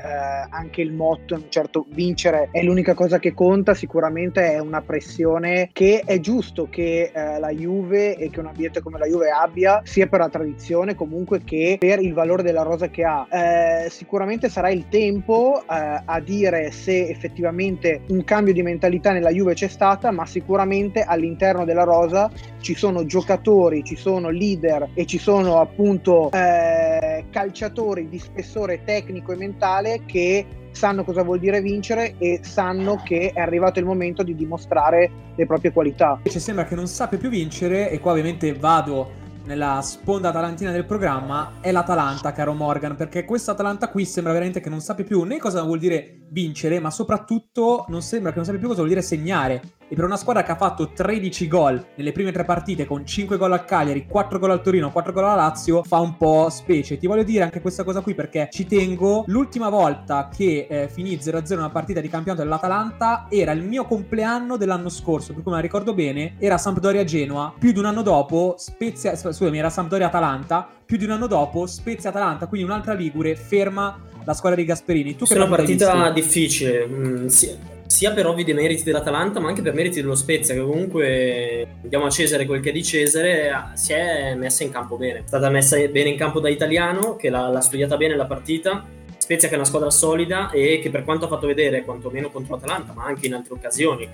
anche 0.50 0.82
il 0.82 0.92
motto, 0.94 1.36
un 1.36 1.46
certo 1.50 1.86
vincere 1.90 2.50
è 2.52 2.62
l'unica 2.62 2.94
cosa 2.94 3.20
che 3.20 3.34
conta, 3.34 3.74
sicuramente 3.74 4.52
è 4.52 4.60
una 4.60 4.82
pressione 4.82 5.70
che 5.72 6.04
è 6.06 6.20
giusto 6.20 6.68
che 6.70 7.12
eh, 7.20 7.40
la 7.40 7.52
Juve 7.52 8.16
e 8.16 8.30
che 8.30 8.40
un 8.40 8.48
ambiente 8.48 8.82
come 8.82 8.98
la 8.98 9.06
Juve 9.06 9.30
abbia, 9.30 9.82
sia 9.84 10.08
per 10.08 10.20
la 10.20 10.30
tradizione 10.30 10.96
comunque 10.96 11.44
che 11.44 11.78
per 11.80 12.00
il 12.00 12.14
valore 12.14 12.44
della 12.44 12.64
rosa 12.64 12.90
che 12.90 13.04
ha. 13.04 13.28
Eh, 13.30 13.90
sicuramente 13.90 14.50
sarà 14.50 14.70
il 14.70 14.88
tempo 14.90 15.62
eh, 15.62 16.02
a 16.06 16.20
dire 16.20 16.72
se 16.72 17.08
effettivamente 17.08 18.02
un 18.10 18.24
cambio 18.24 18.54
di 18.54 18.62
mentalità 18.62 19.12
nella 19.12 19.32
Juve 19.32 19.54
c'è 19.54 19.68
stata, 19.68 20.12
ma 20.12 20.26
sicuramente 20.26 21.02
all'interno 21.02 21.66
della 21.66 21.84
rosa 21.84 22.32
ci 22.62 22.76
sono 22.76 23.06
giocatori, 23.06 23.84
ci 23.84 23.96
sono 23.96 24.30
leader 24.30 24.90
e 24.94 25.06
ci 25.06 25.18
sono 25.18 25.60
appunto 25.60 26.32
eh, 26.32 27.26
calciatori 27.30 28.08
di 28.10 28.20
spessore 28.20 28.84
tecnico 28.84 29.32
e 29.32 29.36
mentale 29.36 30.02
che 30.06 30.46
sanno 30.72 31.04
cosa 31.04 31.24
vuol 31.24 31.40
dire 31.40 31.62
vincere 31.62 32.16
e 32.18 32.40
sanno 32.44 33.02
che 33.04 33.32
è 33.34 33.40
arrivato 33.40 33.80
il 33.80 33.86
momento 33.86 34.24
di 34.24 34.36
dimostrare 34.36 35.12
le 35.36 35.46
proprie 35.46 35.72
qualità. 35.72 36.16
Invece 36.18 36.40
sembra 36.40 36.66
che 36.66 36.76
non 36.76 36.88
sappia 36.88 37.18
più 37.18 37.30
vincere, 37.30 37.90
e 37.90 38.00
qua 38.00 38.12
ovviamente 38.12 38.54
vado 38.54 39.18
nella 39.46 39.82
sponda 39.82 40.30
atalantina 40.30 40.72
del 40.72 40.86
programma, 40.86 41.54
è 41.62 41.72
l'Atalanta, 41.72 42.32
caro 42.34 42.54
Morgan, 42.54 42.96
perché 42.96 43.26
questa 43.26 43.54
Atalanta 43.54 43.90
qui 43.90 44.06
sembra 44.06 44.34
veramente 44.34 44.60
che 44.60 44.70
non 44.70 44.80
sappia 44.80 45.06
più 45.06 45.24
né 45.24 45.40
cosa 45.40 45.64
vuol 45.64 45.80
dire 45.80 46.19
vincere, 46.32 46.80
ma 46.80 46.92
soprattutto 46.92 47.86
non 47.90 48.02
sembra 48.02 48.32
che 48.32 48.38
non 48.38 48.46
sappia 48.46 48.60
più 48.60 48.70
cosa 48.70 48.82
vuol 48.82 48.94
dire 48.94 49.02
segnare. 49.02 49.62
E 49.92 49.96
per 49.96 50.06
una 50.06 50.18
squadra 50.18 50.44
che 50.44 50.52
ha 50.52 50.56
fatto 50.56 50.92
13 50.92 51.48
gol 51.48 51.84
nelle 51.96 52.12
prime 52.12 52.32
tre 52.32 52.46
partite, 52.46 52.86
con 52.86 53.04
5 53.04 53.38
gol 53.38 53.54
al 53.54 53.66
Cagliari, 53.66 54.06
4 54.06 54.38
gol 54.38 54.52
al 54.52 54.62
Torino, 54.62 54.92
4 54.92 55.12
gol 55.12 55.24
alla 55.24 55.34
Lazio, 55.34 55.84
fa 55.84 55.98
un 55.98 56.16
po' 56.16 56.48
specie. 56.52 57.00
Ti 57.00 57.08
voglio 57.08 57.24
dire 57.24 57.44
anche 57.44 57.60
questa 57.60 57.84
cosa 57.84 58.02
qui 58.02 58.14
perché 58.14 58.50
ci 58.52 58.68
tengo. 58.68 59.24
L'ultima 59.26 59.70
volta 59.70 60.30
che 60.32 60.68
eh, 60.70 60.90
finì 60.90 61.16
0-0 61.16 61.54
una 61.56 61.72
partita 61.72 62.02
di 62.02 62.08
campionato 62.08 62.44
dell'Atalanta 62.44 63.26
era 63.30 63.52
il 63.52 63.64
mio 63.64 63.86
compleanno 63.86 64.58
dell'anno 64.58 64.90
scorso, 64.90 65.34
per 65.34 65.42
cui 65.42 65.52
me 65.52 65.58
la 65.58 65.64
ricordo 65.64 65.96
bene, 65.96 66.36
era 66.38 66.60
Sampdoria-Genoa. 66.60 67.56
Più 67.58 67.72
di 67.72 67.80
un 67.80 67.86
anno 67.86 68.04
dopo, 68.04 68.54
Spezia, 68.58 69.16
scusami, 69.16 69.58
era 69.58 69.72
Sampdoria-Atalanta. 69.72 70.70
Più 70.90 70.98
di 70.98 71.04
un 71.04 71.12
anno 71.12 71.28
dopo, 71.28 71.68
Spezia-Atalanta, 71.68 72.48
quindi 72.48 72.66
un'altra 72.66 72.94
Ligure 72.94 73.36
ferma 73.36 73.96
la 74.26 74.34
squadra 74.34 74.60
di 74.60 74.66
Gasperini. 74.66 75.16
Tu 75.16 75.24
che 75.26 75.36
È 75.36 75.38
una 75.38 75.46
partita 75.46 76.10
difficile. 76.10 76.88
mm, 76.88 77.28
sì. 77.28 77.56
sia 77.86 78.12
per 78.12 78.26
ovvi 78.26 78.44
demeriti 78.44 78.82
dell'Atalanta, 78.82 79.40
ma 79.40 79.50
anche 79.50 79.62
per 79.62 79.76
meriti 79.76 80.02
dello 80.02 80.16
Spezia, 80.16 80.56
che 80.56 80.62
comunque 80.62 81.76
diamo 81.84 82.08
a 82.08 82.10
Cesare 82.10 82.48
quel 82.48 82.60
che 82.60 82.72
è 82.72 82.74
di 82.74 82.84
Cesare, 82.84 83.70
si 83.76 83.94
è 83.94 84.34
messa 84.34 84.64
in 84.64 84.72
campo 84.72 84.98
bene. 84.98 85.20
È 85.20 85.24
stata 85.28 85.52
messa 85.52 85.78
bene 85.78 86.10
in 86.10 86.18
campo 86.18 86.40
da 86.40 86.50
Italiano, 86.50 87.16
che 87.18 87.30
l'ha, 87.30 87.50
l'ha 87.50 87.62
studiata 87.62 87.96
bene 87.96 88.16
la 88.16 88.26
partita. 88.26 88.84
Spezia 89.16 89.48
che 89.48 89.54
è 89.54 89.58
una 89.58 89.68
squadra 89.68 89.92
solida 89.92 90.50
e 90.50 90.80
che 90.82 90.90
per 90.90 91.04
quanto 91.04 91.26
ha 91.26 91.28
fatto 91.28 91.46
vedere, 91.46 91.84
quantomeno 91.84 92.32
contro 92.32 92.56
l'Atalanta, 92.56 92.94
ma 92.94 93.04
anche 93.04 93.28
in 93.28 93.36
altre 93.36 93.54
occasioni, 93.54 94.10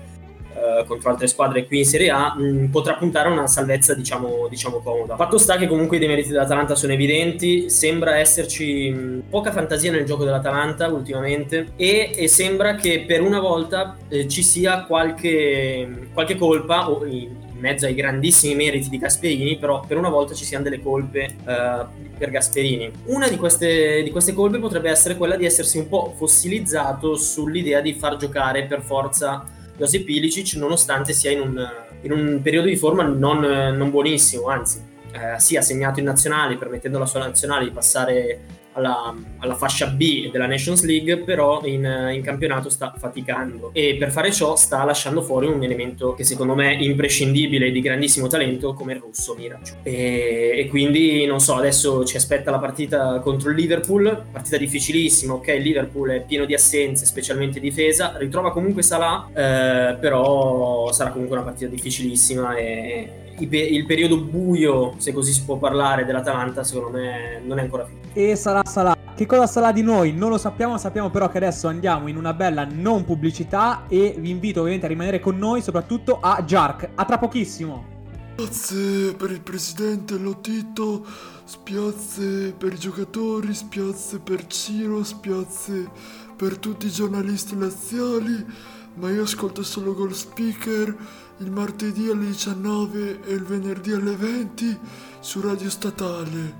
eh, 0.56 0.84
contro 0.86 1.10
altre 1.10 1.26
squadre 1.26 1.66
qui 1.66 1.78
in 1.78 1.84
Serie 1.84 2.10
A 2.10 2.34
mh, 2.34 2.70
potrà 2.70 2.94
puntare 2.94 3.28
a 3.28 3.32
una 3.32 3.46
salvezza 3.46 3.94
diciamo, 3.94 4.46
diciamo, 4.48 4.78
comoda. 4.78 5.16
Fatto 5.16 5.36
sta 5.36 5.56
che 5.56 5.66
comunque 5.66 5.98
i 5.98 6.00
demeriti 6.00 6.30
dell'Atalanta 6.30 6.74
sono 6.74 6.92
evidenti, 6.94 7.68
sembra 7.68 8.18
esserci 8.18 8.90
mh, 8.90 9.24
poca 9.28 9.52
fantasia 9.52 9.92
nel 9.92 10.04
gioco 10.04 10.24
dell'Atalanta 10.24 10.88
ultimamente 10.88 11.72
e, 11.76 12.12
e 12.16 12.28
sembra 12.28 12.74
che 12.74 13.04
per 13.06 13.20
una 13.20 13.40
volta 13.40 13.96
eh, 14.08 14.26
ci 14.28 14.42
sia 14.42 14.84
qualche, 14.84 16.08
qualche 16.14 16.36
colpa 16.36 16.90
o, 16.90 17.04
in, 17.04 17.44
mezzo 17.58 17.86
ai 17.86 17.94
grandissimi 17.94 18.54
meriti 18.54 18.88
di 18.88 18.98
Gasperini, 18.98 19.56
però 19.56 19.80
per 19.86 19.96
una 19.96 20.08
volta 20.08 20.34
ci 20.34 20.44
siano 20.44 20.64
delle 20.64 20.82
colpe 20.82 21.36
uh, 21.40 21.86
per 22.16 22.30
Gasperini. 22.30 22.90
Una 23.06 23.28
di 23.28 23.36
queste, 23.36 24.02
di 24.02 24.10
queste, 24.10 24.32
colpe 24.32 24.58
potrebbe 24.58 24.90
essere 24.90 25.16
quella 25.16 25.36
di 25.36 25.46
essersi 25.46 25.78
un 25.78 25.88
po' 25.88 26.12
fossilizzato 26.16 27.16
sull'idea 27.16 27.80
di 27.80 27.94
far 27.94 28.16
giocare 28.16 28.64
per 28.64 28.82
forza 28.82 29.44
Josip 29.76 30.08
Ilicic 30.08 30.54
nonostante 30.54 31.12
sia 31.12 31.30
in 31.30 31.40
un, 31.40 31.68
in 32.02 32.12
un 32.12 32.40
periodo 32.42 32.68
di 32.68 32.76
forma 32.76 33.02
non, 33.02 33.40
non 33.40 33.90
buonissimo, 33.90 34.48
anzi 34.48 34.82
eh, 35.12 35.38
sia 35.38 35.62
segnato 35.62 35.98
in 35.98 36.06
nazionale 36.06 36.56
permettendo 36.56 36.96
alla 36.96 37.06
sua 37.06 37.20
nazionale 37.20 37.64
di 37.64 37.70
passare 37.70 38.40
alla, 38.76 39.14
alla, 39.38 39.54
fascia 39.54 39.86
B 39.86 40.30
della 40.30 40.46
Nations 40.46 40.84
League, 40.84 41.18
però 41.18 41.62
in, 41.64 42.10
in, 42.12 42.22
campionato 42.22 42.68
sta 42.68 42.94
faticando 42.96 43.70
e 43.72 43.96
per 43.98 44.10
fare 44.10 44.30
ciò 44.32 44.54
sta 44.54 44.84
lasciando 44.84 45.22
fuori 45.22 45.46
un 45.46 45.62
elemento 45.62 46.14
che 46.14 46.24
secondo 46.24 46.54
me 46.54 46.76
è 46.76 46.82
imprescindibile 46.82 47.70
di 47.70 47.80
grandissimo 47.80 48.26
talento 48.26 48.74
come 48.74 48.92
il 48.92 49.00
russo 49.00 49.34
Mirac. 49.34 49.76
E, 49.82 50.54
e, 50.56 50.68
quindi 50.68 51.24
non 51.26 51.40
so, 51.40 51.54
adesso 51.54 52.04
ci 52.04 52.16
aspetta 52.16 52.50
la 52.50 52.58
partita 52.58 53.20
contro 53.20 53.50
il 53.50 53.56
Liverpool, 53.56 54.24
partita 54.30 54.56
difficilissima, 54.56 55.34
ok, 55.34 55.48
il 55.48 55.62
Liverpool 55.62 56.10
è 56.10 56.20
pieno 56.22 56.44
di 56.44 56.54
assenze, 56.54 57.06
specialmente 57.06 57.60
difesa, 57.60 58.14
ritrova 58.16 58.52
comunque 58.52 58.82
Salah, 58.82 59.28
eh, 59.32 59.96
però 59.98 60.92
sarà 60.92 61.10
comunque 61.10 61.36
una 61.36 61.44
partita 61.44 61.70
difficilissima 61.70 62.56
e 62.56 63.24
il 63.44 63.86
periodo 63.86 64.18
buio, 64.18 64.94
se 64.98 65.12
così 65.12 65.32
si 65.32 65.44
può 65.44 65.56
parlare, 65.56 66.04
dell'Atalanta, 66.04 66.64
secondo 66.64 66.98
me 66.98 67.40
non 67.44 67.58
è 67.58 67.62
ancora 67.62 67.84
finito. 67.84 68.08
E 68.12 68.36
sarà 68.36 68.62
sarà. 68.64 68.94
Che 69.14 69.24
cosa 69.24 69.46
sarà 69.46 69.72
di 69.72 69.82
noi? 69.82 70.12
Non 70.12 70.28
lo 70.28 70.38
sappiamo, 70.38 70.76
sappiamo 70.76 71.08
però 71.08 71.30
che 71.30 71.38
adesso 71.38 71.68
andiamo 71.68 72.08
in 72.08 72.16
una 72.16 72.34
bella 72.34 72.66
non 72.70 73.04
pubblicità 73.04 73.84
e 73.88 74.14
vi 74.18 74.30
invito 74.30 74.60
ovviamente 74.60 74.86
a 74.86 74.90
rimanere 74.90 75.20
con 75.20 75.38
noi, 75.38 75.62
soprattutto 75.62 76.18
a 76.20 76.42
Jark. 76.42 76.90
A 76.94 77.04
tra 77.04 77.18
pochissimo. 77.18 77.94
Spiazze 78.34 79.14
per 79.14 79.30
il 79.30 79.40
presidente 79.40 80.18
Lotito, 80.18 81.06
spiazze 81.44 82.54
per 82.58 82.74
i 82.74 82.78
giocatori, 82.78 83.54
spiazze 83.54 84.18
per 84.18 84.46
Ciro, 84.46 85.02
spiazze 85.02 85.88
per 86.36 86.58
tutti 86.58 86.84
i 86.86 86.90
giornalisti 86.90 87.56
laziali, 87.58 88.44
ma 88.96 89.08
io 89.08 89.22
ascolto 89.22 89.62
solo 89.62 89.94
Gold 89.94 90.12
Speaker 90.12 90.94
il 91.38 91.50
martedì 91.50 92.08
alle 92.08 92.26
19 92.26 93.20
e 93.26 93.32
il 93.32 93.44
venerdì 93.44 93.92
alle 93.92 94.14
20 94.16 94.78
su 95.20 95.40
Radio 95.42 95.68
Statale. 95.68 96.54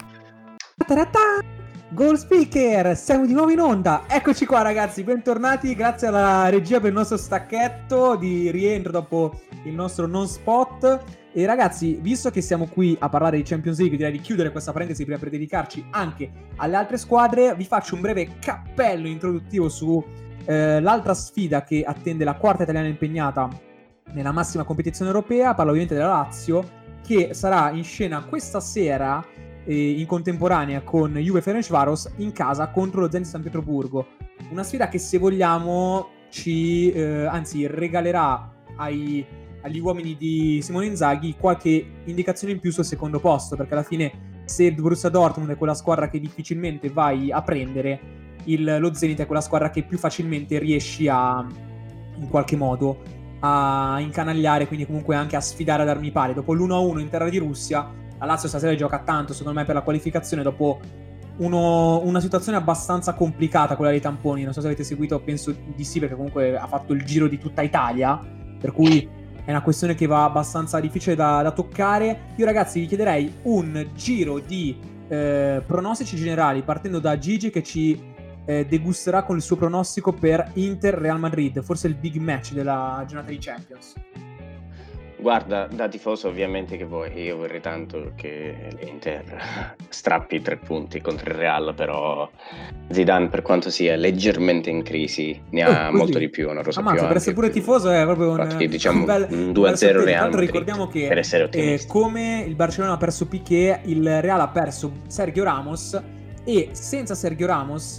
Goal 1.88 2.18
Speaker, 2.18 2.94
siamo 2.94 3.24
di 3.24 3.32
nuovo 3.32 3.50
in 3.50 3.60
onda. 3.60 4.04
Eccoci 4.06 4.44
qua 4.44 4.60
ragazzi, 4.60 5.02
bentornati. 5.02 5.74
Grazie 5.74 6.08
alla 6.08 6.50
regia 6.50 6.78
per 6.78 6.88
il 6.88 6.94
nostro 6.94 7.16
stacchetto 7.16 8.16
di 8.16 8.50
rientro 8.50 8.92
dopo 8.92 9.40
il 9.64 9.72
nostro 9.72 10.06
non 10.06 10.28
spot. 10.28 11.04
E 11.32 11.46
ragazzi, 11.46 11.98
visto 12.02 12.30
che 12.30 12.42
siamo 12.42 12.66
qui 12.66 12.94
a 13.00 13.08
parlare 13.08 13.38
di 13.38 13.44
Champions 13.44 13.78
League, 13.78 13.96
direi 13.96 14.12
di 14.12 14.20
chiudere 14.20 14.50
questa 14.50 14.72
parentesi 14.72 15.04
prima 15.04 15.18
per 15.18 15.30
dedicarci 15.30 15.86
anche 15.90 16.30
alle 16.56 16.76
altre 16.76 16.98
squadre. 16.98 17.54
Vi 17.54 17.64
faccio 17.64 17.94
un 17.94 18.02
breve 18.02 18.36
cappello 18.40 19.06
introduttivo 19.06 19.70
su 19.70 20.04
eh, 20.44 20.82
sfida 21.12 21.64
che 21.64 21.82
attende 21.82 22.24
la 22.24 22.34
quarta 22.34 22.64
italiana 22.64 22.88
impegnata 22.88 23.64
nella 24.12 24.32
massima 24.32 24.64
competizione 24.64 25.10
europea, 25.10 25.54
parlo 25.54 25.70
ovviamente 25.70 25.94
della 25.94 26.08
Lazio, 26.08 26.84
che 27.02 27.34
sarà 27.34 27.70
in 27.70 27.84
scena 27.84 28.24
questa 28.24 28.60
sera 28.60 29.24
eh, 29.64 29.90
in 29.90 30.06
contemporanea 30.06 30.82
con 30.82 31.14
Juve 31.16 31.42
Ferencvaros 31.42 32.12
in 32.16 32.32
casa 32.32 32.68
contro 32.68 33.00
lo 33.00 33.10
Zenit 33.10 33.28
San 33.28 33.42
Pietroburgo. 33.42 34.06
Una 34.50 34.62
sfida 34.62 34.88
che 34.88 34.98
se 34.98 35.18
vogliamo 35.18 36.08
ci, 36.30 36.90
eh, 36.92 37.24
anzi, 37.24 37.66
regalerà 37.66 38.52
ai, 38.76 39.24
agli 39.62 39.80
uomini 39.80 40.16
di 40.16 40.60
Simone 40.62 40.86
Inzaghi 40.86 41.36
qualche 41.38 41.84
indicazione 42.04 42.54
in 42.54 42.60
più 42.60 42.70
sul 42.70 42.84
secondo 42.84 43.20
posto, 43.20 43.56
perché 43.56 43.72
alla 43.72 43.82
fine 43.82 44.42
se 44.44 44.64
il 44.64 44.74
Borussia 44.74 45.08
Dortmund 45.08 45.50
è 45.50 45.56
quella 45.56 45.74
squadra 45.74 46.08
che 46.08 46.20
difficilmente 46.20 46.88
vai 46.88 47.32
a 47.32 47.42
prendere, 47.42 48.00
il, 48.44 48.76
lo 48.78 48.94
Zenit 48.94 49.20
è 49.20 49.26
quella 49.26 49.40
squadra 49.40 49.70
che 49.70 49.82
più 49.82 49.98
facilmente 49.98 50.58
riesci 50.58 51.08
a, 51.08 51.44
in 52.16 52.28
qualche 52.28 52.56
modo, 52.56 53.02
a 53.46 54.00
incanagliare, 54.00 54.66
quindi 54.66 54.86
comunque 54.86 55.14
anche 55.14 55.36
a 55.36 55.40
sfidare 55.40 55.82
ad 55.82 55.88
armi 55.88 56.10
pari. 56.10 56.34
Dopo 56.34 56.52
l'1-1 56.52 56.98
in 56.98 57.08
terra 57.08 57.28
di 57.28 57.38
Russia, 57.38 57.90
la 58.18 58.26
Lazio 58.26 58.48
stasera 58.48 58.74
gioca 58.74 59.00
tanto, 59.00 59.32
secondo 59.32 59.58
me, 59.58 59.64
per 59.64 59.74
la 59.74 59.82
qualificazione 59.82 60.42
dopo 60.42 60.80
uno, 61.38 62.00
una 62.02 62.20
situazione 62.20 62.56
abbastanza 62.58 63.14
complicata, 63.14 63.76
quella 63.76 63.90
dei 63.90 64.00
tamponi. 64.00 64.42
Non 64.42 64.52
so 64.52 64.60
se 64.60 64.66
avete 64.66 64.84
seguito, 64.84 65.20
penso 65.20 65.54
di 65.74 65.84
sì, 65.84 66.00
perché 66.00 66.14
comunque 66.14 66.56
ha 66.56 66.66
fatto 66.66 66.92
il 66.92 67.04
giro 67.04 67.28
di 67.28 67.38
tutta 67.38 67.62
Italia, 67.62 68.18
per 68.58 68.72
cui 68.72 69.08
è 69.44 69.50
una 69.50 69.62
questione 69.62 69.94
che 69.94 70.06
va 70.06 70.24
abbastanza 70.24 70.80
difficile 70.80 71.14
da, 71.14 71.42
da 71.42 71.52
toccare. 71.52 72.32
Io 72.36 72.44
ragazzi 72.44 72.80
vi 72.80 72.86
chiederei 72.86 73.32
un 73.42 73.88
giro 73.94 74.40
di 74.40 74.76
eh, 75.08 75.62
pronostici 75.64 76.16
generali, 76.16 76.62
partendo 76.62 76.98
da 76.98 77.16
Gigi 77.18 77.50
che 77.50 77.62
ci 77.62 78.14
eh, 78.46 78.64
degusterà 78.66 79.24
con 79.24 79.36
il 79.36 79.42
suo 79.42 79.56
pronostico 79.56 80.12
per 80.12 80.50
Inter-Real 80.54 81.18
Madrid, 81.18 81.62
forse 81.62 81.88
il 81.88 81.94
big 81.94 82.16
match 82.16 82.52
della 82.52 83.04
giornata 83.06 83.30
di 83.30 83.38
Champions. 83.38 83.94
Guarda, 85.18 85.66
da 85.66 85.88
tifoso 85.88 86.28
ovviamente 86.28 86.76
che 86.76 86.84
vuoi, 86.84 87.10
io 87.22 87.38
vorrei 87.38 87.60
tanto 87.60 88.12
che 88.16 88.68
l'Inter 88.78 89.74
strappi 89.88 90.42
tre 90.42 90.58
punti 90.58 91.00
contro 91.00 91.30
il 91.30 91.36
Real, 91.36 91.74
però 91.74 92.30
Zidane 92.90 93.28
per 93.28 93.40
quanto 93.40 93.70
sia 93.70 93.96
leggermente 93.96 94.68
in 94.68 94.82
crisi 94.82 95.40
ne 95.50 95.62
ha 95.62 95.88
oh, 95.88 95.92
molto 95.96 96.18
di 96.18 96.28
più, 96.28 96.48
una 96.48 96.60
rosa 96.60 96.80
Ammazza, 96.80 96.98
più 96.98 97.06
per 97.08 97.16
essere 97.16 97.34
pure 97.34 97.50
tifoso 97.50 97.90
è 97.90 98.04
proprio 98.04 98.32
un, 98.32 98.40
Infatti, 98.40 98.68
diciamo, 98.68 98.98
un, 99.00 99.04
bel, 99.04 99.26
un 99.30 99.50
2-0 99.52 100.04
Real 100.04 100.24
Madrid, 100.24 100.40
ricordiamo 100.40 100.86
che 100.86 101.08
per 101.08 101.18
essere 101.18 101.48
eh, 101.50 101.82
come 101.88 102.44
il 102.46 102.54
Barcellona 102.54 102.92
ha 102.92 102.98
perso 102.98 103.26
Piquet, 103.26 103.80
il 103.86 104.20
Real 104.20 104.40
ha 104.40 104.48
perso 104.48 104.92
Sergio 105.08 105.44
Ramos 105.44 106.00
e 106.44 106.68
senza 106.72 107.14
Sergio 107.14 107.46
Ramos 107.46 107.98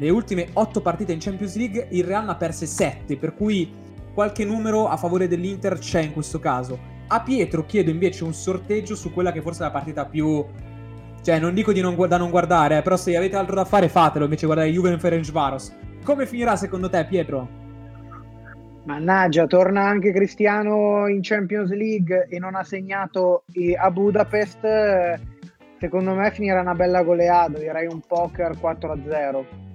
le 0.00 0.08
ultime 0.08 0.48
8 0.54 0.80
partite 0.80 1.12
in 1.12 1.20
Champions 1.20 1.56
League 1.56 1.88
il 1.90 2.04
Real 2.04 2.24
ne 2.24 2.30
ha 2.30 2.36
perse 2.36 2.64
7, 2.64 3.18
per 3.18 3.34
cui 3.34 3.70
qualche 4.14 4.46
numero 4.46 4.88
a 4.88 4.96
favore 4.96 5.28
dell'Inter 5.28 5.76
c'è 5.76 6.00
in 6.00 6.14
questo 6.14 6.38
caso. 6.38 6.78
A 7.08 7.20
Pietro 7.20 7.66
chiedo 7.66 7.90
invece 7.90 8.24
un 8.24 8.32
sorteggio 8.32 8.94
su 8.94 9.12
quella 9.12 9.30
che 9.30 9.42
forse 9.42 9.60
è 9.60 9.64
la 9.64 9.70
partita 9.70 10.06
più... 10.06 10.42
Cioè, 11.22 11.38
non 11.38 11.52
dico 11.52 11.74
di 11.74 11.82
non, 11.82 11.96
da 12.08 12.16
non 12.16 12.30
guardare, 12.30 12.78
eh, 12.78 12.82
però 12.82 12.96
se 12.96 13.14
avete 13.14 13.36
altro 13.36 13.54
da 13.54 13.66
fare 13.66 13.90
fatelo, 13.90 14.24
invece 14.24 14.46
guardare 14.46 14.70
Juve 14.70 14.98
Ferencvaros. 14.98 15.76
Come 16.02 16.24
finirà 16.24 16.56
secondo 16.56 16.88
te, 16.88 17.04
Pietro? 17.04 17.48
Mannaggia, 18.84 19.46
torna 19.46 19.82
anche 19.82 20.12
Cristiano 20.12 21.08
in 21.08 21.20
Champions 21.20 21.72
League 21.72 22.26
e 22.30 22.38
non 22.38 22.54
ha 22.54 22.64
segnato 22.64 23.42
a 23.78 23.90
Budapest. 23.90 25.20
Secondo 25.78 26.14
me 26.14 26.30
finirà 26.30 26.62
una 26.62 26.74
bella 26.74 27.02
goleada, 27.02 27.58
direi 27.58 27.86
un 27.86 28.00
poker 28.00 28.56
4-0 28.56 29.68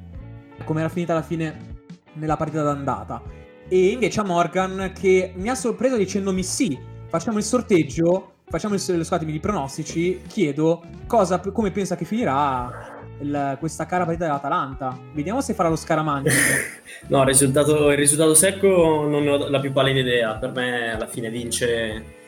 come 0.63 0.79
era 0.79 0.89
finita 0.89 1.13
alla 1.13 1.21
fine 1.21 1.73
nella 2.13 2.37
partita 2.37 2.63
d'andata. 2.63 3.21
E 3.67 3.87
invece 3.87 4.19
a 4.19 4.23
Morgan 4.23 4.91
che 4.97 5.33
mi 5.35 5.49
ha 5.49 5.55
sorpreso 5.55 5.97
dicendomi 5.97 6.43
sì, 6.43 6.77
facciamo 7.07 7.37
il 7.37 7.43
sorteggio, 7.43 8.33
facciamo 8.47 8.75
il, 8.75 8.79
scusatemi, 8.79 9.31
di 9.31 9.39
pronostici, 9.39 10.21
chiedo 10.27 10.83
cosa, 11.07 11.39
come 11.39 11.71
pensa 11.71 11.95
che 11.95 12.05
finirà 12.05 12.93
il, 13.19 13.57
questa 13.59 13.85
cara 13.85 14.05
partita 14.05 14.25
dell'Atalanta. 14.25 14.97
Vediamo 15.13 15.41
se 15.41 15.53
farà 15.53 15.69
lo 15.69 15.75
scaramanti. 15.75 16.29
no, 17.07 17.21
il 17.21 17.27
risultato, 17.27 17.89
il 17.89 17.97
risultato 17.97 18.33
secco 18.35 19.07
non 19.07 19.27
ho 19.27 19.49
la 19.49 19.59
più 19.59 19.71
pallida 19.71 19.99
idea. 19.99 20.35
Per 20.35 20.51
me 20.51 20.93
alla 20.93 21.07
fine 21.07 21.29
vince 21.29 22.23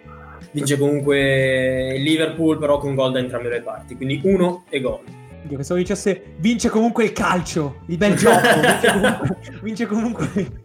vince 0.51 0.77
comunque 0.77 1.93
il 1.95 2.03
Liverpool 2.03 2.57
però 2.57 2.77
con 2.77 2.95
gol 2.95 3.11
da 3.11 3.19
entrambe 3.19 3.49
le 3.49 3.61
parti 3.61 3.95
quindi 3.95 4.21
uno 4.23 4.63
e 4.69 4.79
gol 4.79 5.01
Dio, 5.47 5.57
pensavo 5.57 5.79
dicesse 5.79 6.35
vince 6.37 6.69
comunque 6.69 7.05
il 7.05 7.11
calcio, 7.11 7.81
il 7.87 7.97
bel 7.97 8.15
gioco, 8.15 8.41
vince 8.61 8.91
comunque, 8.91 9.37
vince 9.61 9.85
comunque 9.85 10.63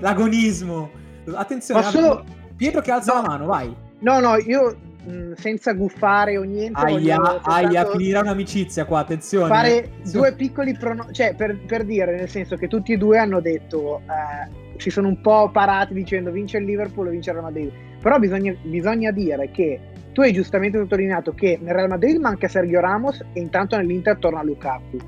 l'agonismo. 0.00 0.90
Attenzione, 1.34 1.82
solo... 1.84 2.24
Pietro 2.56 2.80
che 2.80 2.90
alza 2.90 3.14
no, 3.14 3.22
la 3.22 3.28
mano, 3.28 3.46
vai. 3.46 3.74
No, 4.00 4.20
no, 4.20 4.36
io 4.36 4.76
mh, 5.04 5.32
senza 5.34 5.72
guffare 5.72 6.36
o 6.36 6.42
niente. 6.42 6.80
Aia, 6.80 7.40
aia, 7.42 7.86
finirà 7.86 8.20
un'amicizia 8.20 8.84
qua, 8.84 9.00
attenzione. 9.00 9.48
Fare 9.48 9.90
due 10.10 10.34
piccoli 10.34 10.76
pronostici, 10.76 11.22
cioè 11.22 11.34
per, 11.34 11.58
per, 11.66 11.84
dire, 11.84 12.16
nel 12.16 12.28
senso 12.28 12.56
che 12.56 12.68
tutti 12.68 12.92
e 12.92 12.96
due 12.96 13.18
hanno 13.18 13.40
detto... 13.40 14.02
Eh, 14.08 14.60
si 14.82 14.90
sono 14.90 15.06
un 15.06 15.20
po' 15.20 15.48
parati 15.50 15.94
dicendo 15.94 16.32
vince 16.32 16.58
il 16.58 16.64
Liverpool 16.64 17.06
o 17.06 17.10
vince 17.10 17.30
il 17.30 17.36
Real 17.36 17.48
Madrid. 17.48 17.70
Però 18.00 18.18
bisogna, 18.18 18.52
bisogna 18.62 19.12
dire 19.12 19.50
che 19.52 19.78
tu 20.12 20.20
hai 20.20 20.32
giustamente 20.32 20.78
sottolineato 20.78 21.32
che 21.32 21.58
nel 21.60 21.74
Real 21.74 21.88
Madrid 21.88 22.16
manca 22.18 22.48
Sergio 22.48 22.80
Ramos 22.80 23.24
e 23.32 23.40
intanto 23.40 23.76
nell'Inter 23.76 24.18
torna 24.18 24.42
Lukaku. 24.42 24.98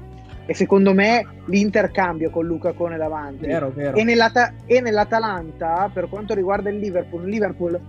E 0.46 0.54
secondo 0.54 0.92
me 0.92 1.26
l'Inter 1.46 1.90
cambia 1.90 2.28
con 2.28 2.44
Lukaku 2.44 2.88
davanti. 2.88 3.46
Vero, 3.46 3.70
vero. 3.74 3.96
E, 3.96 4.04
nell'Ata- 4.04 4.52
e 4.66 4.80
nell'Atalanta, 4.80 5.90
per 5.92 6.08
quanto 6.08 6.34
riguarda 6.34 6.68
il 6.68 6.76
Liverpool, 6.76 7.24
Liverpool 7.24 7.80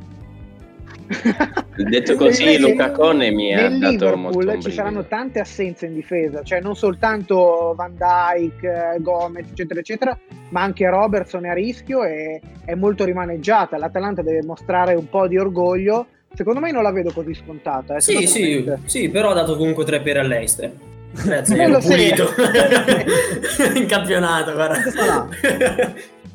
Detto 1.75 2.15
così, 2.15 2.57
Luca 2.60 2.91
Cone 2.91 3.31
mi 3.31 3.53
ha 3.53 3.69
dato 3.69 4.15
molto 4.15 4.39
Liverpool 4.39 4.55
un 4.55 4.62
ci 4.62 4.72
saranno 4.72 5.00
brivido. 5.00 5.15
tante 5.15 5.39
assenze 5.39 5.86
in 5.86 5.93
difesa, 5.93 6.41
cioè 6.41 6.62
non 6.62 6.75
soltanto 6.75 7.74
Van 7.75 7.95
Dyke, 7.95 8.98
Gomez, 9.00 9.50
eccetera, 9.50 9.79
eccetera, 9.79 10.17
ma 10.50 10.62
anche 10.62 10.89
Robertson 10.89 11.45
è 11.45 11.50
a 11.50 11.53
rischio 11.53 12.03
e 12.03 12.41
è 12.65 12.74
molto 12.75 13.03
rimaneggiata. 13.03 13.77
L'Atalanta 13.77 14.22
deve 14.22 14.43
mostrare 14.43 14.95
un 14.95 15.07
po' 15.10 15.27
di 15.27 15.38
orgoglio. 15.38 16.07
Secondo 16.36 16.60
me 16.60 16.72
non 16.72 16.84
la 16.84 16.92
vedo 16.92 17.12
così 17.12 17.34
scontata. 17.34 17.96
eh, 17.96 18.01
Sì, 18.01 18.27
sì, 18.27 18.70
sì, 18.86 19.10
però 19.10 19.32
ha 19.32 19.34
dato 19.34 19.56
comunque 19.58 19.86
tre 19.86 20.01
pere 20.01 20.20
all'Eister. 20.20 20.72
Grazie, 21.12 21.56
ero 21.62 21.80
sì. 21.80 21.88
pulito 21.88 22.27
in 23.75 23.86
campionato, 23.86 24.54
guarda. 24.54 24.75
Senza 24.75 24.92
Salah. 25.04 25.27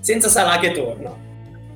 Senza 0.01 0.29
Salah 0.29 0.59
che 0.59 0.73
torna. 0.73 1.29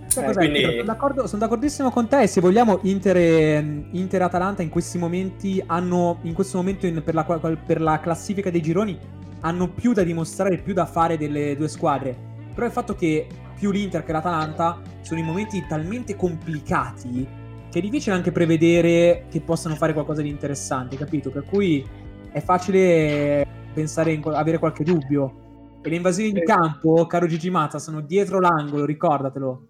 Sai 0.07 0.31
Eh, 0.31 0.33
quindi-? 0.33 0.63
Sono, 0.63 0.83
d'accordo- 0.85 1.27
sono 1.27 1.41
d'accordissimo 1.43 1.91
con 1.91 2.09
te. 2.09 2.23
e 2.23 2.27
Se 2.27 2.41
vogliamo, 2.41 2.79
Inter 2.83 3.17
e, 3.17 3.85
Inter 3.91 4.21
e 4.21 4.25
Atalanta 4.25 4.63
in 4.63 4.69
questi 4.71 4.97
momenti 4.97 5.63
hanno, 5.67 6.19
in 6.23 6.33
questo 6.35 6.57
momento 6.57 6.87
in- 6.87 7.03
per, 7.05 7.15
la, 7.15 7.25
per 7.25 7.81
la 7.81 8.01
classifica 8.01 8.49
dei 8.51 8.63
gironi, 8.63 8.99
hanno 9.41 9.69
più 9.69 9.93
da 9.93 10.03
dimostrare, 10.03 10.57
più 10.59 10.73
da 10.73 10.87
fare 10.87 11.19
delle 11.19 11.57
due 11.57 11.69
squadre. 11.69 12.17
Però 12.55 12.65
il 12.65 12.73
fatto 12.73 12.95
che 12.95 13.27
più 13.59 13.71
l'Inter 13.71 14.05
che 14.05 14.13
l'Atalanta 14.13 14.81
sono 15.03 15.19
in 15.21 15.27
momenti 15.27 15.63
talmente 15.69 16.17
complicati 16.17 17.27
che 17.75 17.81
è 17.81 17.83
difficile 17.83 18.15
anche 18.15 18.31
prevedere 18.31 19.27
che 19.29 19.41
possano 19.41 19.75
fare 19.75 19.93
qualcosa 19.93 20.23
di 20.23 20.29
interessante, 20.29 20.97
capito? 20.97 21.31
Per 21.31 21.43
cui 21.43 21.85
è 22.31 22.41
facile 22.41 23.45
pensare 23.73 24.13
in 24.13 24.23
avere 24.33 24.59
qualche 24.59 24.85
dubbio. 24.85 25.81
E 25.83 25.89
le 25.89 25.97
invasioni 25.97 26.31
di 26.31 26.45
campo, 26.45 27.05
caro 27.09 27.27
Gigi 27.27 27.51
Mazza, 27.51 27.81
sono 27.81 28.01
dietro 28.01 28.39
l'angolo, 28.39 28.85
ricordatelo. 28.85 29.67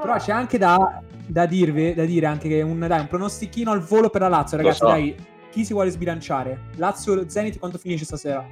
Però 0.00 0.16
c'è 0.16 0.32
anche 0.32 0.56
da, 0.56 1.02
da 1.26 1.44
dirvi, 1.44 1.92
da 1.92 2.06
dire 2.06 2.24
anche 2.24 2.48
che 2.48 2.62
un, 2.62 2.78
dai, 2.78 3.00
un 3.00 3.08
pronostichino 3.08 3.70
al 3.70 3.82
volo 3.82 4.08
per 4.08 4.22
la 4.22 4.28
Lazio, 4.28 4.56
ragazzi. 4.56 4.78
so. 4.78 4.86
Dai, 4.86 5.14
chi 5.50 5.62
si 5.62 5.74
vuole 5.74 5.90
sbilanciare? 5.90 6.70
Lazio 6.76 7.28
Zenit 7.28 7.58
quanto 7.58 7.76
finisce 7.76 8.06
stasera? 8.06 8.42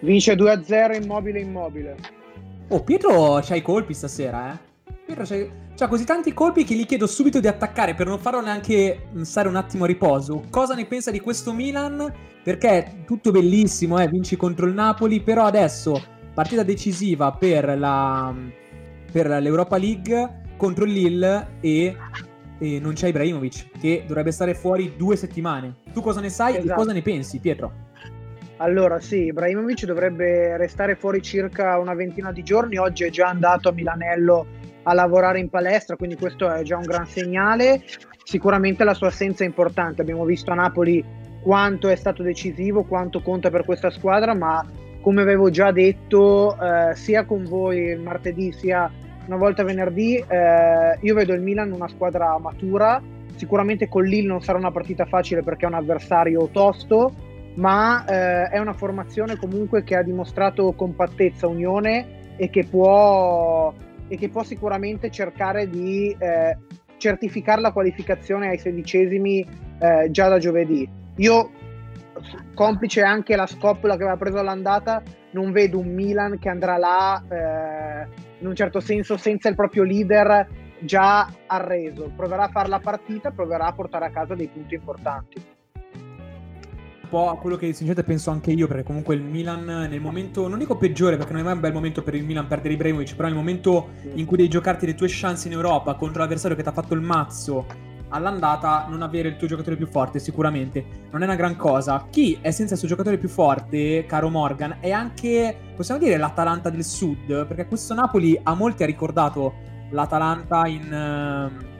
Vince 0.00 0.34
2-0 0.34 1.00
immobile 1.00 1.38
immobile. 1.38 1.96
Oh, 2.70 2.82
Pietro 2.82 3.38
c'ha 3.40 3.54
i 3.54 3.62
colpi 3.62 3.94
stasera, 3.94 4.52
eh. 4.52 4.67
Pietro 5.08 5.24
c'ha, 5.24 5.46
c'ha 5.74 5.88
così 5.88 6.04
tanti 6.04 6.34
colpi 6.34 6.64
che 6.64 6.74
gli 6.74 6.84
chiedo 6.84 7.06
subito 7.06 7.40
di 7.40 7.46
attaccare 7.46 7.94
per 7.94 8.06
non 8.06 8.18
farlo 8.18 8.42
neanche 8.42 9.06
mh, 9.10 9.22
stare 9.22 9.48
un 9.48 9.56
attimo 9.56 9.84
a 9.84 9.86
riposo. 9.86 10.44
Cosa 10.50 10.74
ne 10.74 10.84
pensa 10.84 11.10
di 11.10 11.18
questo 11.18 11.54
Milan? 11.54 12.12
Perché 12.44 12.68
è 12.68 13.04
tutto 13.06 13.30
bellissimo, 13.30 13.98
eh, 13.98 14.06
vinci 14.06 14.36
contro 14.36 14.66
il 14.66 14.74
Napoli, 14.74 15.22
però 15.22 15.46
adesso 15.46 15.98
partita 16.34 16.62
decisiva 16.62 17.32
per, 17.32 17.78
la, 17.78 18.34
per 19.10 19.28
l'Europa 19.28 19.78
League 19.78 20.42
contro 20.58 20.84
il 20.84 20.92
Lille 20.92 21.56
e, 21.60 21.96
e 22.58 22.78
non 22.78 22.92
c'è 22.92 23.08
Ibrahimovic, 23.08 23.78
che 23.80 24.04
dovrebbe 24.06 24.30
stare 24.30 24.52
fuori 24.52 24.92
due 24.94 25.16
settimane. 25.16 25.76
Tu 25.90 26.02
cosa 26.02 26.20
ne 26.20 26.28
sai 26.28 26.56
e 26.56 26.58
Esatto. 26.58 26.74
cosa 26.74 26.92
ne 26.92 27.00
pensi, 27.00 27.38
Pietro? 27.38 27.72
Allora, 28.58 29.00
sì, 29.00 29.24
Ibrahimovic 29.26 29.86
dovrebbe 29.86 30.58
restare 30.58 30.96
fuori 30.96 31.22
circa 31.22 31.78
una 31.78 31.94
ventina 31.94 32.30
di 32.30 32.42
giorni. 32.42 32.76
Oggi 32.76 33.04
è 33.04 33.10
già 33.10 33.28
andato 33.28 33.70
a 33.70 33.72
Milanello 33.72 34.56
a 34.82 34.94
lavorare 34.94 35.40
in 35.40 35.48
palestra, 35.48 35.96
quindi 35.96 36.16
questo 36.16 36.50
è 36.50 36.62
già 36.62 36.76
un 36.76 36.84
gran 36.84 37.06
segnale. 37.06 37.82
Sicuramente 38.24 38.84
la 38.84 38.94
sua 38.94 39.08
assenza 39.08 39.44
è 39.44 39.46
importante. 39.46 40.02
Abbiamo 40.02 40.24
visto 40.24 40.50
a 40.50 40.54
Napoli 40.54 41.04
quanto 41.42 41.88
è 41.88 41.96
stato 41.96 42.22
decisivo, 42.22 42.84
quanto 42.84 43.22
conta 43.22 43.50
per 43.50 43.64
questa 43.64 43.90
squadra, 43.90 44.34
ma 44.34 44.64
come 45.00 45.22
avevo 45.22 45.50
già 45.50 45.70
detto 45.70 46.56
eh, 46.60 46.94
sia 46.94 47.24
con 47.24 47.44
voi 47.44 47.96
martedì 47.96 48.52
sia 48.52 48.90
una 49.26 49.36
volta 49.36 49.62
venerdì, 49.62 50.16
eh, 50.16 50.98
io 51.00 51.14
vedo 51.14 51.34
il 51.34 51.42
Milan 51.42 51.72
una 51.72 51.88
squadra 51.88 52.38
matura. 52.38 53.00
Sicuramente 53.36 53.88
con 53.88 54.04
Lille 54.04 54.26
non 54.26 54.42
sarà 54.42 54.58
una 54.58 54.72
partita 54.72 55.04
facile 55.04 55.42
perché 55.42 55.64
è 55.64 55.68
un 55.68 55.74
avversario 55.74 56.48
tosto, 56.50 57.12
ma 57.54 58.04
eh, 58.04 58.48
è 58.48 58.58
una 58.58 58.72
formazione 58.72 59.36
comunque 59.36 59.84
che 59.84 59.96
ha 59.96 60.02
dimostrato 60.02 60.72
compattezza, 60.72 61.46
unione 61.46 62.34
e 62.36 62.50
che 62.50 62.64
può, 62.64 63.72
e 64.08 64.16
che 64.16 64.28
può 64.28 64.42
sicuramente 64.42 65.10
cercare 65.10 65.68
di 65.68 66.14
eh, 66.18 66.56
certificare 66.96 67.60
la 67.60 67.72
qualificazione 67.72 68.48
ai 68.48 68.58
sedicesimi 68.58 69.46
eh, 69.78 70.10
già 70.10 70.28
da 70.28 70.38
giovedì. 70.38 70.88
Io, 71.16 71.50
complice 72.54 73.02
anche 73.02 73.36
la 73.36 73.46
scoppola 73.46 73.96
che 73.96 74.02
aveva 74.02 74.16
preso 74.16 74.38
all'andata, 74.38 75.02
non 75.30 75.52
vedo 75.52 75.78
un 75.78 75.92
Milan 75.92 76.38
che 76.38 76.48
andrà 76.48 76.76
là 76.76 77.22
eh, 77.28 78.08
in 78.40 78.46
un 78.46 78.54
certo 78.54 78.80
senso 78.80 79.16
senza 79.16 79.48
il 79.48 79.54
proprio 79.54 79.84
leader 79.84 80.46
già 80.80 81.28
arreso. 81.46 82.12
Proverà 82.14 82.44
a 82.44 82.48
fare 82.48 82.68
la 82.68 82.80
partita, 82.80 83.30
proverà 83.30 83.66
a 83.66 83.72
portare 83.72 84.06
a 84.06 84.10
casa 84.10 84.34
dei 84.34 84.48
punti 84.48 84.74
importanti. 84.74 85.56
Po' 87.08 87.30
a 87.30 87.36
quello 87.36 87.56
che 87.56 87.66
sinceramente 87.66 88.04
penso 88.04 88.30
anche 88.30 88.50
io, 88.52 88.66
perché 88.66 88.82
comunque 88.82 89.14
il 89.14 89.22
Milan 89.22 89.64
nel 89.64 90.00
momento, 90.00 90.48
non 90.48 90.58
dico 90.58 90.76
peggiore, 90.76 91.16
perché 91.16 91.32
non 91.32 91.42
è 91.42 91.44
mai 91.44 91.54
un 91.54 91.60
bel 91.60 91.72
momento 91.72 92.02
per 92.02 92.14
il 92.14 92.24
Milan 92.24 92.46
perdere 92.46 92.74
Ibrahimovic, 92.74 93.14
però 93.16 93.28
nel 93.28 93.36
momento 93.36 93.88
in 94.14 94.24
cui 94.26 94.36
devi 94.36 94.48
giocarti 94.48 94.86
le 94.86 94.94
tue 94.94 95.08
chance 95.10 95.46
in 95.48 95.54
Europa 95.54 95.94
contro 95.94 96.20
l'avversario 96.20 96.56
che 96.56 96.62
ti 96.62 96.68
ha 96.68 96.72
fatto 96.72 96.94
il 96.94 97.00
mazzo 97.00 97.66
all'andata, 98.10 98.86
non 98.88 99.02
avere 99.02 99.28
il 99.28 99.36
tuo 99.36 99.46
giocatore 99.46 99.76
più 99.76 99.86
forte 99.86 100.18
sicuramente 100.18 100.82
non 101.10 101.22
è 101.22 101.24
una 101.24 101.34
gran 101.34 101.56
cosa. 101.56 102.06
Chi 102.10 102.38
è 102.40 102.50
senza 102.50 102.74
il 102.74 102.78
suo 102.78 102.88
giocatore 102.88 103.18
più 103.18 103.28
forte, 103.28 104.04
caro 104.06 104.28
Morgan, 104.28 104.78
è 104.80 104.90
anche, 104.90 105.56
possiamo 105.74 106.00
dire, 106.00 106.16
l'Atalanta 106.16 106.70
del 106.70 106.84
Sud, 106.84 107.46
perché 107.46 107.66
questo 107.66 107.94
Napoli 107.94 108.38
a 108.42 108.54
molti 108.54 108.82
ha 108.82 108.86
ricordato 108.86 109.54
l'Atalanta 109.90 110.66
in... 110.66 110.92
ehm, 110.92 111.76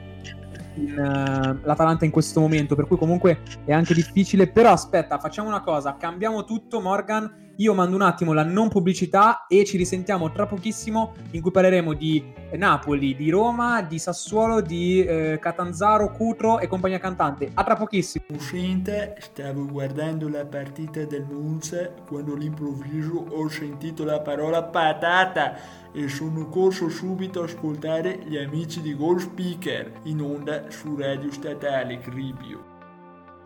in, 0.75 0.97
eh, 0.97 1.59
l'Atalanta 1.65 2.05
in 2.05 2.11
questo 2.11 2.39
momento, 2.39 2.75
per 2.75 2.87
cui 2.87 2.97
comunque 2.97 3.41
è 3.65 3.73
anche 3.73 3.93
difficile. 3.93 4.47
Però 4.47 4.71
aspetta, 4.71 5.19
facciamo 5.19 5.47
una 5.47 5.61
cosa: 5.61 5.95
cambiamo 5.97 6.43
tutto, 6.43 6.79
Morgan. 6.79 7.47
Io 7.59 7.73
mando 7.73 7.95
un 7.95 8.03
attimo 8.03 8.31
la 8.31 8.45
non 8.45 8.69
pubblicità 8.69 9.45
e 9.45 9.65
ci 9.65 9.75
risentiamo 9.75 10.31
tra 10.31 10.45
pochissimo 10.45 11.13
in 11.31 11.41
cui 11.41 11.51
parleremo 11.51 11.93
di 11.93 12.23
Napoli, 12.53 13.17
di 13.17 13.29
Roma, 13.29 13.81
di 13.81 13.99
Sassuolo, 13.99 14.61
di 14.61 15.03
eh, 15.03 15.39
Catanzaro, 15.41 16.09
Cutro 16.11 16.59
e 16.59 16.67
compagnia 16.67 16.99
cantante. 16.99 17.51
A 17.53 17.63
tra 17.65 17.75
pochissimo. 17.75 18.23
Uscente, 18.29 19.17
stavo 19.19 19.65
guardando 19.65 20.29
la 20.29 20.45
partita 20.45 21.03
del 21.03 21.25
Monza 21.29 21.89
quando 22.07 22.33
all'improvviso 22.33 23.25
ho 23.29 23.49
sentito 23.49 24.05
la 24.05 24.21
parola 24.21 24.63
patata 24.63 25.57
e 25.91 26.07
sono 26.07 26.47
corso 26.47 26.87
subito 26.87 27.41
a 27.41 27.43
ascoltare 27.43 28.19
gli 28.25 28.37
amici 28.37 28.81
di 28.81 28.95
Goal 28.95 29.19
Speaker 29.19 29.99
in 30.03 30.21
onda 30.21 30.69
su 30.69 30.95
Radio 30.95 31.29
Statale 31.29 31.99
Cribio. 31.99 32.68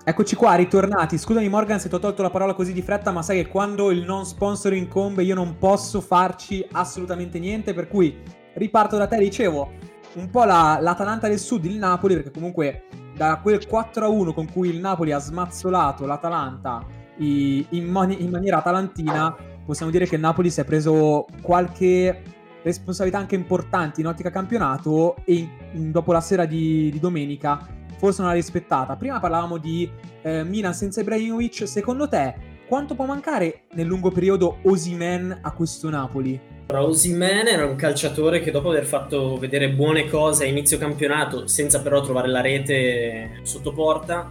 Eccoci 0.06 0.36
qua, 0.36 0.56
ritornati. 0.56 1.18
Scusami 1.18 1.48
Morgan 1.48 1.80
se 1.80 1.88
ti 1.88 1.96
ho 1.96 2.00
tolto 2.00 2.22
la 2.22 2.30
parola 2.30 2.54
così 2.54 2.74
di 2.74 2.82
fretta, 2.82 3.12
ma 3.12 3.22
sai 3.22 3.42
che 3.42 3.50
quando 3.50 3.89
il 3.89 4.04
non 4.04 4.26
sponsor 4.26 4.74
incombe 4.74 5.24
io 5.24 5.34
non 5.34 5.58
posso 5.58 6.02
farci 6.02 6.66
assolutamente 6.74 7.39
niente, 7.39 7.74
per 7.74 7.88
cui 7.88 8.18
riparto 8.56 8.98
da 8.98 9.08
te, 9.08 9.18
dicevo, 9.18 9.72
un 10.16 10.30
po' 10.30 10.44
la- 10.44 10.78
l'Atalanta 10.82 11.30
del 11.30 11.39
Sud, 11.39 11.63
il 11.63 11.78
Napoli, 11.78 12.16
perché 12.16 12.32
comunque 12.32 12.84
da 13.16 13.39
quel 13.42 13.66
4-1 13.66 14.34
con 14.34 14.52
cui 14.52 14.68
il 14.70 14.80
Napoli 14.82 15.13
ha 15.13 15.20
smazzolato 15.20 16.06
l'Atalanta 16.06 16.86
i- 17.20 17.66
in, 17.70 17.86
mani- 17.88 18.22
in 18.22 18.30
maniera 18.30 18.58
atalantina, 18.58 19.34
possiamo 19.66 19.89
dire 19.89 20.06
che 20.06 20.16
il 20.16 20.22
Napoli 20.22 20.50
si 20.50 20.60
è 20.60 20.66
preso 20.66 21.26
qualche 21.42 22.22
responsabilità 22.62 23.20
anche 23.20 23.36
importanti 23.36 24.02
in 24.02 24.08
ottica 24.08 24.30
campionato 24.30 25.16
e 25.24 25.48
in- 25.72 25.92
dopo 25.92 26.12
la 26.12 26.22
sera 26.22 26.46
di, 26.46 26.89
di 26.92 27.00
domenica 27.00 27.66
forse 28.04 28.22
non 28.22 28.32
l'ha 28.32 28.36
rispettata. 28.36 28.98
Prima 28.98 29.22
parlavamo 29.22 29.58
di 29.58 29.89
eh, 30.24 30.44
Milan 30.44 30.74
senza 30.74 31.00
Ibrahimovic, 31.00 31.66
secondo 31.66 32.10
te 32.10 32.52
quanto 32.68 32.96
può 32.96 33.06
mancare 33.06 33.62
nel 33.76 33.88
lungo 33.88 34.12
periodo 34.12 34.58
Osimen 34.63 35.39
a 35.42 35.52
questo 35.54 35.89
Napoli? 35.89 36.38
Osimhen 36.68 37.48
era 37.48 37.66
un 37.66 37.76
calciatore 37.76 38.42
che 38.42 38.52
dopo 38.52 38.72
aver 38.72 38.84
fatto 38.84 39.38
vedere 39.38 39.70
buone 39.70 40.10
cose 40.10 40.44
a 40.44 40.48
inizio 40.48 40.78
campionato, 40.78 41.48
senza 41.48 41.82
però 41.82 42.02
trovare 42.02 42.28
la 42.28 42.42
rete 42.42 43.39
sotto 43.44 43.72
porta, 43.72 44.30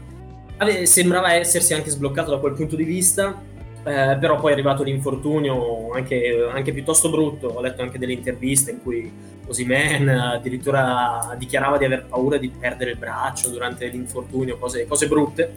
sembrava 0.82 1.32
essersi 1.32 1.72
anche 1.72 1.88
sbloccato 1.88 2.30
da 2.30 2.38
quel 2.38 2.52
punto 2.52 2.76
di 2.76 2.84
vista, 2.84 3.40
eh, 3.84 4.16
però 4.20 4.38
poi 4.38 4.50
è 4.50 4.52
arrivato 4.52 4.84
l'infortunio 4.84 5.90
anche, 5.90 6.48
anche 6.52 6.72
piuttosto 6.72 7.10
brutto. 7.10 7.48
Ho 7.48 7.60
letto 7.60 7.82
anche 7.82 7.98
delle 7.98 8.12
interviste 8.12 8.70
in 8.70 8.82
cui 8.82 9.10
Osimen 9.46 10.08
addirittura 10.08 11.34
dichiarava 11.36 11.78
di 11.78 11.84
aver 11.84 12.06
paura 12.06 12.36
di 12.38 12.48
perdere 12.48 12.92
il 12.92 12.98
braccio 12.98 13.50
durante 13.50 13.86
l'infortunio, 13.88 14.56
cose, 14.58 14.86
cose 14.86 15.08
brutte, 15.08 15.52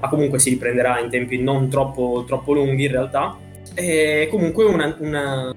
ma 0.00 0.08
comunque 0.08 0.38
si 0.38 0.50
riprenderà 0.50 0.98
in 1.00 1.10
tempi 1.10 1.38
non 1.38 1.68
troppo, 1.68 2.24
troppo 2.26 2.54
lunghi 2.54 2.84
in 2.84 2.90
realtà. 2.90 3.36
E 3.74 4.26
comunque 4.30 4.64
una, 4.64 4.96
una- 4.98 5.54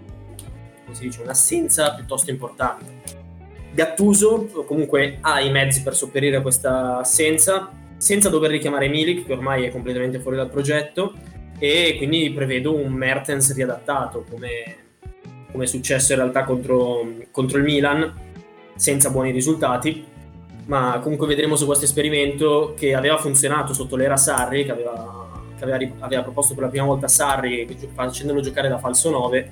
dice, 1.00 1.22
un'assenza 1.22 1.96
piuttosto 1.96 2.30
importante. 2.32 3.02
Gattuso 3.74 4.66
comunque 4.68 5.18
ha 5.22 5.40
i 5.40 5.50
mezzi 5.50 5.82
per 5.82 5.96
sopperire 5.96 6.36
a 6.36 6.42
questa 6.42 6.98
assenza, 7.00 7.72
senza 7.98 8.30
dover 8.30 8.52
richiamare 8.52 8.90
Milik, 8.90 9.26
che 9.26 9.34
ormai 9.34 9.64
è 9.64 9.72
completamente 9.72 10.20
fuori 10.20 10.38
dal 10.38 10.50
progetto, 10.50 11.14
e 11.60 11.96
quindi 11.98 12.32
prevedo 12.32 12.76
un 12.76 12.92
Mertens 12.92 13.54
riadattato, 13.54 14.26
come, 14.30 14.76
come 15.52 15.64
è 15.64 15.68
successo 15.68 16.14
in 16.14 16.20
realtà 16.20 16.44
contro, 16.44 17.14
contro 17.32 17.58
il 17.58 17.64
Milan, 17.64 18.14
senza 18.76 19.10
buoni 19.10 19.32
risultati, 19.32 20.06
ma 20.66 21.00
comunque 21.02 21.28
vedremo 21.28 21.56
su 21.56 21.66
questo 21.66 21.86
esperimento 21.86 22.74
che 22.78 22.94
aveva 22.96 23.18
funzionato 23.18 23.74
sotto 23.74 23.96
l'era 23.96 24.18
Sarri, 24.18 24.66
che 24.66 24.72
aveva, 24.72 25.30
che 25.58 25.64
aveva, 25.64 25.94
aveva 26.00 26.22
proposto 26.24 26.54
per 26.54 26.64
la 26.64 26.70
prima 26.70 26.86
volta 26.86 27.08
Sarri 27.08 27.68
facendolo 27.94 28.42
giocare 28.42 28.70
da 28.70 28.78
falso 28.78 29.10
9, 29.10 29.52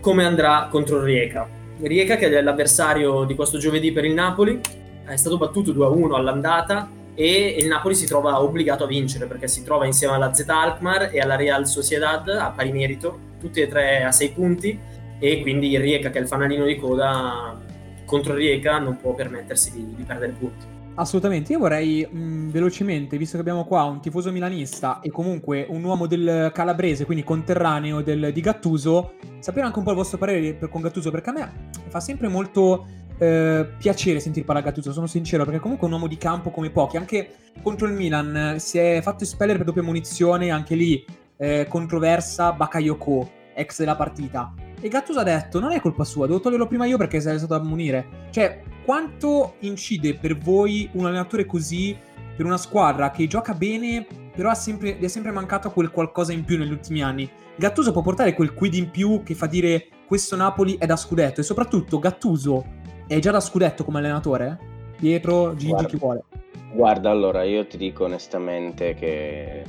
come 0.00 0.24
andrà 0.24 0.68
contro 0.70 0.98
il 0.98 1.04
Rieca. 1.04 1.48
Rieca 1.80 2.16
che 2.16 2.28
è 2.28 2.40
l'avversario 2.40 3.24
di 3.24 3.34
questo 3.34 3.58
giovedì 3.58 3.92
per 3.92 4.04
il 4.04 4.14
Napoli, 4.14 4.60
è 5.04 5.16
stato 5.16 5.36
battuto 5.38 5.72
2-1 5.72 6.14
all'andata 6.14 6.88
e 7.14 7.56
il 7.58 7.66
Napoli 7.66 7.94
si 7.94 8.06
trova 8.06 8.42
obbligato 8.42 8.84
a 8.84 8.86
vincere 8.86 9.26
perché 9.26 9.48
si 9.48 9.62
trova 9.62 9.86
insieme 9.86 10.14
alla 10.14 10.32
Z 10.32 10.44
Alkmaar 10.48 11.10
e 11.12 11.20
alla 11.20 11.36
Real 11.36 11.66
Sociedad 11.66 12.26
a 12.28 12.50
pari 12.50 12.72
merito, 12.72 13.18
tutti 13.38 13.60
e 13.60 13.68
tre 13.68 14.04
a 14.04 14.12
6 14.12 14.30
punti 14.30 14.78
e 15.18 15.40
quindi 15.40 15.70
il 15.70 15.80
Rieca 15.80 16.10
che 16.10 16.18
è 16.18 16.22
il 16.22 16.28
fanalino 16.28 16.64
di 16.64 16.76
coda 16.76 17.60
contro 18.04 18.34
Rieca 18.34 18.78
non 18.78 18.96
può 18.96 19.14
permettersi 19.14 19.72
di, 19.72 19.94
di 19.94 20.02
perdere 20.02 20.32
punti. 20.32 20.72
Assolutamente, 20.94 21.52
io 21.52 21.58
vorrei 21.58 22.06
mh, 22.06 22.50
velocemente, 22.50 23.16
visto 23.16 23.34
che 23.36 23.40
abbiamo 23.40 23.64
qua 23.64 23.84
un 23.84 24.00
tifoso 24.00 24.30
milanista 24.30 25.00
e 25.00 25.10
comunque 25.10 25.64
un 25.66 25.82
uomo 25.82 26.06
del 26.06 26.50
calabrese, 26.52 27.06
quindi 27.06 27.24
conterraneo 27.24 28.02
del, 28.02 28.30
di 28.32 28.40
Gattuso, 28.42 29.14
sapere 29.38 29.64
anche 29.64 29.78
un 29.78 29.84
po' 29.84 29.90
il 29.92 29.96
vostro 29.96 30.18
parere 30.18 30.52
per, 30.52 30.68
con 30.68 30.82
Gattuso, 30.82 31.10
perché 31.10 31.30
a 31.30 31.32
me 31.32 31.52
fa 31.88 31.98
sempre 31.98 32.28
molto 32.28 32.86
eh, 33.22 33.74
piacere 33.78 34.18
sentire 34.18 34.44
parlare 34.44 34.66
Gattuso, 34.66 34.90
sono 34.90 35.06
sincero, 35.06 35.44
perché 35.44 35.60
comunque 35.60 35.86
è 35.86 35.90
un 35.90 35.96
uomo 35.96 36.08
di 36.08 36.16
campo 36.16 36.50
come 36.50 36.70
pochi, 36.70 36.96
anche 36.96 37.34
contro 37.62 37.86
il 37.86 37.92
Milan 37.92 38.56
si 38.58 38.78
è 38.78 39.00
fatto 39.00 39.22
espellere 39.22 39.58
per 39.58 39.66
doppia 39.66 39.82
munizione, 39.84 40.50
anche 40.50 40.74
lì 40.74 41.04
eh, 41.36 41.66
controversa 41.68 42.52
Bakayoko, 42.52 43.30
ex 43.54 43.78
della 43.78 43.94
partita. 43.94 44.52
E 44.80 44.88
Gattuso 44.88 45.20
ha 45.20 45.22
detto: 45.22 45.60
Non 45.60 45.70
è 45.70 45.80
colpa 45.80 46.02
sua, 46.02 46.26
devo 46.26 46.40
toglierlo 46.40 46.66
prima 46.66 46.84
io 46.84 46.96
perché 46.96 47.20
sei 47.20 47.38
stato 47.38 47.54
a 47.54 47.62
munire. 47.62 48.26
Cioè, 48.30 48.60
quanto 48.84 49.54
incide 49.60 50.16
per 50.16 50.36
voi 50.36 50.88
un 50.94 51.06
allenatore 51.06 51.46
così 51.46 51.96
per 52.34 52.44
una 52.44 52.56
squadra 52.56 53.12
che 53.12 53.28
gioca 53.28 53.54
bene, 53.54 54.04
però 54.34 54.50
ha 54.50 54.54
sempre, 54.54 54.96
gli 54.98 55.04
è 55.04 55.08
sempre 55.08 55.30
mancato 55.30 55.70
quel 55.70 55.92
qualcosa 55.92 56.32
in 56.32 56.42
più 56.44 56.58
negli 56.58 56.72
ultimi 56.72 57.02
anni? 57.02 57.30
Gattuso 57.54 57.92
può 57.92 58.02
portare 58.02 58.34
quel 58.34 58.52
quid 58.52 58.74
in 58.74 58.90
più 58.90 59.22
che 59.22 59.34
fa 59.34 59.46
dire 59.46 59.86
questo 60.08 60.34
Napoli 60.34 60.76
è 60.76 60.86
da 60.86 60.96
scudetto 60.96 61.40
e 61.40 61.44
soprattutto 61.44 62.00
Gattuso 62.00 62.80
è 63.06 63.18
già 63.18 63.30
da 63.30 63.40
scudetto 63.40 63.84
come 63.84 63.98
allenatore? 63.98 64.58
Pietro, 64.98 65.54
Gigi, 65.54 65.70
Guarda. 65.70 65.88
chi 65.88 65.96
vuole? 65.96 66.24
Guarda, 66.72 67.10
allora 67.10 67.42
io 67.42 67.66
ti 67.66 67.76
dico 67.76 68.04
onestamente 68.04 68.94
che 68.94 69.64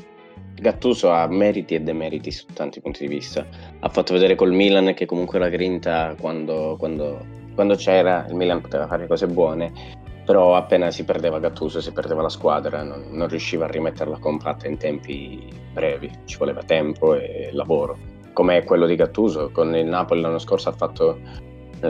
Gattuso 0.56 1.12
ha 1.12 1.28
meriti 1.28 1.76
e 1.76 1.82
demeriti 1.82 2.32
su 2.32 2.46
tanti 2.54 2.80
punti 2.80 3.06
di 3.06 3.14
vista. 3.14 3.46
Ha 3.80 3.90
fatto 3.90 4.14
vedere 4.14 4.36
col 4.36 4.54
Milan 4.54 4.94
che 4.94 5.06
comunque 5.06 5.40
la 5.40 5.50
grinta 5.50 6.16
quando, 6.20 6.76
quando, 6.78 7.26
quando 7.56 7.76
c'era 7.76 8.26
il 8.30 8.36
Milan 8.36 8.62
poteva 8.62 8.88
fare 8.88 9.08
cose 9.08 9.28
buone, 9.28 9.72
però 10.26 10.56
appena 10.56 10.92
si 10.92 11.04
perdeva 11.04 11.40
Gattuso, 11.40 11.82
si 11.82 11.92
perdeva 11.92 12.22
la 12.22 12.30
squadra, 12.30 12.84
non, 12.84 13.08
non 13.10 13.28
riusciva 13.28 13.66
a 13.66 13.70
rimetterla 13.70 14.20
compatta 14.20 14.68
in 14.68 14.78
tempi 14.78 15.52
brevi, 15.74 16.10
ci 16.26 16.38
voleva 16.38 16.64
tempo 16.64 17.16
e 17.16 17.50
lavoro. 17.52 17.98
Come 18.32 18.64
quello 18.64 18.86
di 18.86 18.96
Gattuso, 18.96 19.52
con 19.52 19.76
il 19.76 19.86
Napoli 19.86 20.22
l'anno 20.22 20.40
scorso 20.40 20.70
ha 20.70 20.74
fatto, 20.74 21.20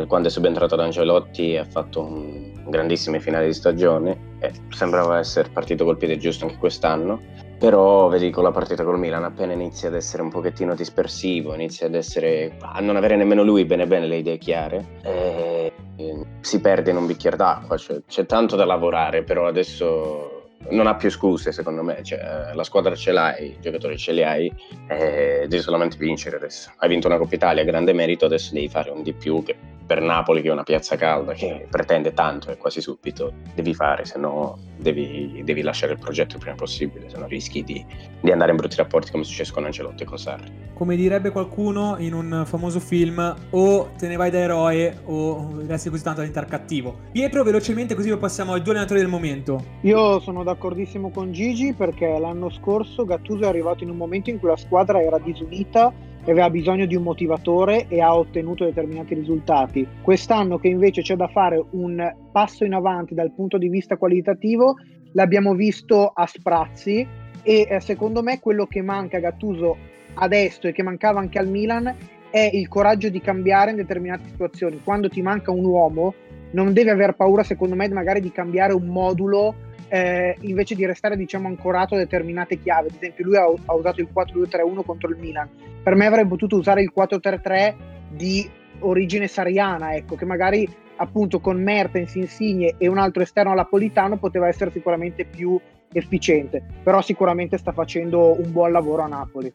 quando 0.08 0.28
è 0.28 0.32
subentrato 0.32 0.74
ad 0.74 0.82
Angelotti, 0.82 1.58
ha 1.58 1.66
fatto 1.66 2.02
un, 2.02 2.52
un 2.64 2.70
grandissime 2.70 3.20
finale 3.20 3.48
di 3.48 3.54
stagione 3.54 4.36
e 4.40 4.52
sembrava 4.70 5.20
essere 5.20 5.50
partito 5.50 5.86
col 5.86 5.98
piede 5.98 6.18
giusto 6.18 6.46
anche 6.46 6.58
quest'anno 6.58 7.22
però 7.64 8.10
vedi 8.10 8.30
con 8.30 8.44
la 8.44 8.52
partita 8.52 8.84
col 8.84 9.00
Milan 9.00 9.24
appena 9.24 9.54
inizia 9.54 9.88
ad 9.88 9.96
essere 9.96 10.22
un 10.22 10.30
pochettino 10.30 10.76
dispersivo, 10.76 11.54
inizia 11.54 11.88
ad 11.88 11.96
essere 11.96 12.58
a 12.60 12.82
non 12.82 12.98
avere 12.98 13.16
nemmeno 13.16 13.42
lui 13.42 13.64
bene 13.64 13.88
bene 13.88 14.06
le 14.06 14.18
idee 14.18 14.38
chiare, 14.38 14.86
e, 15.02 15.72
e 15.96 16.26
si 16.42 16.60
perde 16.60 16.92
in 16.92 16.98
un 16.98 17.06
bicchiere 17.06 17.38
d'acqua, 17.38 17.78
cioè, 17.78 18.02
c'è 18.06 18.26
tanto 18.26 18.58
da 18.58 18.66
lavorare, 18.66 19.24
però 19.24 19.48
adesso 19.48 20.50
non 20.72 20.88
ha 20.88 20.96
più 20.96 21.10
scuse 21.10 21.54
secondo 21.54 21.84
me, 21.84 22.04
cioè, 22.04 22.52
la 22.54 22.64
squadra 22.66 22.96
ce 22.96 23.14
l'hai, 23.14 23.46
i 23.46 23.58
giocatori 23.62 23.98
ce 23.98 24.12
li 24.12 24.24
hai, 24.24 24.54
devi 24.88 25.60
solamente 25.60 25.96
vincere 25.98 26.36
adesso. 26.36 26.70
Hai 26.80 26.90
vinto 26.90 27.08
una 27.08 27.18
Coppa 27.18 27.36
Italia, 27.36 27.64
grande 27.64 27.94
merito, 27.94 28.26
adesso 28.26 28.54
devi 28.54 28.68
fare 28.68 28.90
un 28.90 29.04
di 29.04 29.14
più 29.14 29.42
che 29.42 29.56
per 29.86 30.02
Napoli 30.02 30.42
che 30.42 30.50
è 30.50 30.52
una 30.52 30.64
piazza 30.64 30.96
calda 30.96 31.34
che 31.34 31.68
pretende 31.70 32.14
tanto 32.14 32.52
e 32.52 32.58
quasi 32.58 32.82
subito 32.82 33.34
devi 33.54 33.74
fare, 33.74 34.06
se 34.06 34.18
no 34.18 34.58
devi, 34.78 35.42
devi 35.44 35.62
lasciare 35.62 35.94
il 35.94 36.00
progetto 36.00 36.36
il 36.36 36.42
prima 36.42 36.56
possibile, 36.56 37.10
se 37.10 37.18
no 37.18 37.28
rischi 37.28 37.64
di, 37.64 37.86
di 38.22 38.32
andare 38.32 38.52
in 38.52 38.58
brutti 38.58 38.76
rapporti 38.76 39.12
come 39.12 39.24
è 39.24 39.26
successo 39.26 39.54
con 39.54 39.66
Ancelotti 39.66 40.04
e 40.04 40.06
con 40.06 40.18
Sarri. 40.18 40.52
Come 40.74 40.96
direbbe 40.96 41.30
qualcuno 41.30 41.96
in 42.00 42.14
un 42.14 42.44
famoso 42.46 42.80
film, 42.80 43.36
o 43.52 43.90
te 43.98 44.08
ne 44.08 44.16
vai 44.16 44.32
da 44.32 44.40
eroe 44.40 45.02
o 45.06 45.62
resti 45.66 45.90
così 45.90 46.04
tanto 46.04 46.22
a 46.22 46.24
diventare 46.26 46.50
cattivo. 46.50 46.98
Pietro, 47.12 47.44
velocemente 47.44 47.96
così 47.96 48.16
passiamo 48.18 48.54
ai 48.54 48.62
due 48.62 48.72
allenatori 48.72 49.00
del 49.00 49.10
momento. 49.10 49.64
Io 49.82 50.20
sono 50.20 50.44
d'accordissimo 50.44 51.10
con 51.10 51.32
Gigi 51.32 51.74
perché 51.74 52.18
l'anno 52.18 52.50
scorso 52.50 53.06
Gattuso 53.06 53.44
è 53.44 53.48
arrivato 53.48 53.84
in 53.84 53.90
un 53.90 53.98
momento 53.98 54.30
in 54.30 54.40
cui 54.40 54.50
la 54.50 54.58
squadra 54.58 55.02
era 55.02 55.20
disunita 55.20 55.94
e 56.26 56.32
aveva 56.32 56.50
bisogno 56.50 56.86
di 56.86 56.96
un 56.96 57.04
motivatore 57.04 57.88
e 57.88 58.02
ha 58.02 58.16
ottenuto 58.16 58.64
determinati 58.64 59.14
risultati. 59.14 59.88
Quest'anno 60.02 60.58
che 60.58 60.68
invece 60.68 61.02
c'è 61.02 61.16
da 61.16 61.28
fare 61.28 61.64
un 61.72 62.16
passo 62.32 62.64
in 62.64 62.74
avanti 62.74 63.14
dal 63.14 63.32
punto 63.32 63.58
di 63.58 63.68
vista 63.68 63.98
qualitativo, 63.98 64.76
l'abbiamo 65.14 65.54
visto 65.54 66.12
a 66.14 66.26
sprazzi 66.26 67.06
e 67.42 67.68
eh, 67.70 67.80
secondo 67.82 68.24
me 68.24 68.40
quello 68.40 68.66
che 68.66 68.82
manca 68.82 69.18
a 69.18 69.20
Gattuso 69.20 69.78
adesso 70.16 70.68
e 70.68 70.72
che 70.72 70.84
mancava 70.84 71.20
anche 71.20 71.40
al 71.40 71.48
Milan 71.48 71.94
è 72.30 72.50
il 72.52 72.68
coraggio 72.68 73.10
di 73.10 73.20
cambiare 73.20 73.72
in 73.72 73.78
determinate 73.78 74.30
situazioni. 74.30 74.80
Quando 74.84 75.10
ti 75.10 75.22
manca 75.22 75.52
un 75.52 75.66
uomo 75.66 76.14
non 76.52 76.72
devi 76.74 76.90
aver 76.90 77.16
paura 77.16 77.44
secondo 77.44 77.76
me 77.76 77.90
magari 77.90 78.22
di 78.22 78.32
cambiare 78.32 78.74
un 78.74 78.86
modulo 78.86 79.56
eh, 79.94 80.36
invece 80.42 80.74
di 80.74 80.88
restare 80.88 81.16
diciamo 81.16 81.48
ancorato 81.48 81.94
a 81.94 82.00
determinate 82.00 82.60
chiavi. 82.60 82.88
Ad 82.88 82.96
esempio 82.96 83.26
lui 83.26 83.36
ha, 83.36 83.44
ha 83.44 83.76
usato 83.76 84.02
il 84.02 84.10
4-2-3-1 84.12 84.84
contro 84.84 85.08
il 85.08 85.18
Milan. 85.18 85.48
Per 85.84 85.94
me 85.94 86.08
avrebbe 86.08 86.30
potuto 86.30 86.58
usare 86.58 86.82
il 86.82 86.92
4-3-3 86.96 87.76
di 88.10 88.50
origine 88.80 89.28
sariana, 89.28 89.94
ecco, 89.94 90.16
che 90.16 90.26
magari 90.26 90.68
appunto 90.96 91.40
con 91.40 91.62
Mertens, 91.62 92.16
Insigne 92.16 92.74
e 92.80 92.88
un 92.88 92.98
altro 92.98 93.22
esterno 93.22 93.52
all'Apolitano 93.52 94.18
poteva 94.18 94.48
essere 94.48 94.72
sicuramente 94.72 95.26
più 95.26 95.60
efficiente, 95.92 96.64
però 96.82 97.00
sicuramente 97.04 97.60
sta 97.60 97.72
facendo 97.72 98.36
un 98.40 98.52
buon 98.52 98.72
lavoro 98.72 99.04
a 99.04 99.08
Napoli. 99.08 99.54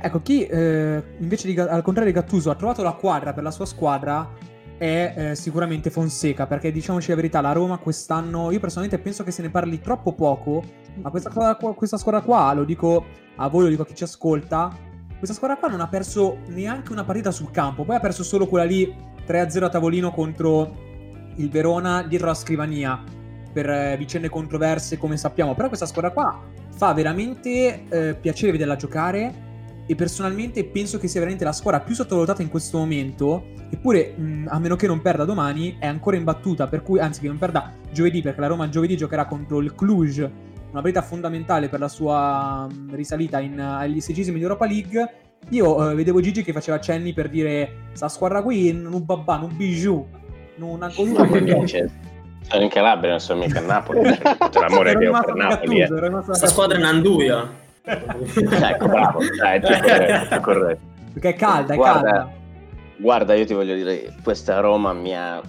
Ecco, 0.00 0.22
chi 0.22 0.46
eh, 0.46 1.02
invece 1.18 1.52
di, 1.52 1.58
al 1.58 1.82
contrario 1.82 2.10
di 2.10 2.18
Gattuso 2.18 2.50
ha 2.50 2.54
trovato 2.54 2.82
la 2.82 2.92
quadra 2.92 3.34
per 3.34 3.42
la 3.42 3.50
sua 3.50 3.66
squadra 3.66 4.26
è 4.78 5.14
eh, 5.16 5.34
sicuramente 5.34 5.90
Fonseca, 5.90 6.46
perché 6.46 6.70
diciamoci 6.70 7.10
la 7.10 7.16
verità, 7.16 7.40
la 7.40 7.52
Roma 7.52 7.78
quest'anno, 7.78 8.50
io 8.50 8.60
personalmente 8.60 9.02
penso 9.02 9.24
che 9.24 9.32
se 9.32 9.42
ne 9.42 9.50
parli 9.50 9.80
troppo 9.80 10.14
poco, 10.14 10.62
ma 11.02 11.10
questa 11.10 11.56
questa 11.56 11.98
squadra 11.98 12.22
qua 12.22 12.52
lo 12.54 12.64
dico 12.64 13.04
a 13.36 13.48
voi, 13.48 13.64
lo 13.64 13.68
dico 13.68 13.82
a 13.82 13.84
chi 13.84 13.94
ci 13.94 14.04
ascolta, 14.04 14.74
questa 15.18 15.34
squadra 15.34 15.56
qua 15.56 15.68
non 15.68 15.80
ha 15.80 15.88
perso 15.88 16.38
neanche 16.46 16.92
una 16.92 17.04
partita 17.04 17.32
sul 17.32 17.50
campo, 17.50 17.84
poi 17.84 17.96
ha 17.96 18.00
perso 18.00 18.22
solo 18.22 18.46
quella 18.46 18.64
lì 18.64 18.94
3-0 19.26 19.64
a 19.64 19.68
tavolino 19.68 20.12
contro 20.12 20.86
il 21.34 21.50
Verona 21.50 22.02
dietro 22.02 22.28
la 22.28 22.34
scrivania 22.34 23.02
per 23.52 23.68
eh, 23.68 23.96
vicende 23.96 24.28
controverse 24.28 24.96
come 24.96 25.16
sappiamo, 25.16 25.54
però 25.54 25.66
questa 25.66 25.86
squadra 25.86 26.12
qua 26.12 26.40
fa 26.70 26.92
veramente 26.92 27.84
eh, 27.88 28.14
piacere 28.14 28.52
vederla 28.52 28.76
giocare 28.76 29.46
e 29.90 29.94
personalmente 29.94 30.64
penso 30.66 30.98
che 30.98 31.08
sia 31.08 31.18
veramente 31.18 31.46
la 31.46 31.52
squadra 31.52 31.80
più 31.80 31.94
sottovalutata 31.94 32.42
in 32.42 32.50
questo 32.50 32.76
momento, 32.76 33.46
eppure 33.70 34.12
mh, 34.14 34.48
a 34.50 34.58
meno 34.58 34.76
che 34.76 34.86
non 34.86 35.00
perda 35.00 35.24
domani 35.24 35.78
è 35.80 35.86
ancora 35.86 36.16
in 36.18 36.24
battuta, 36.24 36.66
per 36.66 36.82
cui 36.82 37.00
anzi 37.00 37.22
che 37.22 37.26
non 37.26 37.38
perda 37.38 37.72
giovedì, 37.90 38.20
perché 38.20 38.38
la 38.42 38.48
Roma 38.48 38.68
giovedì 38.68 38.98
giocherà 38.98 39.24
contro 39.24 39.60
il 39.60 39.74
Cluj, 39.74 40.18
una 40.18 40.82
partita 40.82 41.00
fondamentale 41.00 41.70
per 41.70 41.80
la 41.80 41.88
sua 41.88 42.66
mh, 42.66 42.94
risalita 42.94 43.40
in, 43.40 43.58
agli 43.58 43.98
sedicesimi 44.02 44.36
di 44.36 44.42
Europa 44.42 44.66
League. 44.66 45.12
Io 45.50 45.90
eh, 45.90 45.94
vedevo 45.94 46.20
Gigi 46.20 46.42
che 46.42 46.52
faceva 46.52 46.78
cenni 46.78 47.14
per 47.14 47.30
dire 47.30 47.88
sta 47.92 48.08
squadra 48.10 48.42
qui 48.42 48.70
non 48.72 49.06
babà, 49.06 49.38
non 49.38 49.56
bijou, 49.56 50.06
non 50.56 50.82
ha 50.82 50.88
c'è- 51.64 51.86
Sono 52.42 52.62
in 52.62 52.68
Calabria, 52.68 53.10
non 53.12 53.20
sono 53.20 53.40
mica 53.40 53.60
a 53.60 53.62
Napoli, 53.62 54.00
l'amore 54.52 54.98
che 54.98 55.08
ho 55.08 55.18
per 55.18 55.34
Napoli. 55.34 55.78
Gattuso, 55.78 56.44
eh. 56.44 56.46
squadra 56.46 56.76
è. 56.76 56.80
Nanduia. 56.82 57.66
Ecco, 57.88 58.88
bravo, 58.88 59.18
dai, 59.38 59.58
è 59.58 59.80
corretto, 59.80 60.34
è 60.34 60.40
corretto. 60.40 60.80
Perché 61.12 61.28
è 61.30 61.34
calda, 61.34 61.72
è 61.72 61.76
Guarda, 61.76 62.10
calda. 62.10 62.32
Guarda, 62.96 63.34
io 63.34 63.46
ti 63.46 63.54
voglio 63.54 63.74
dire, 63.74 64.14
questa 64.22 64.60
Roma 64.60 64.92
mi 64.92 65.16
ha 65.16 65.40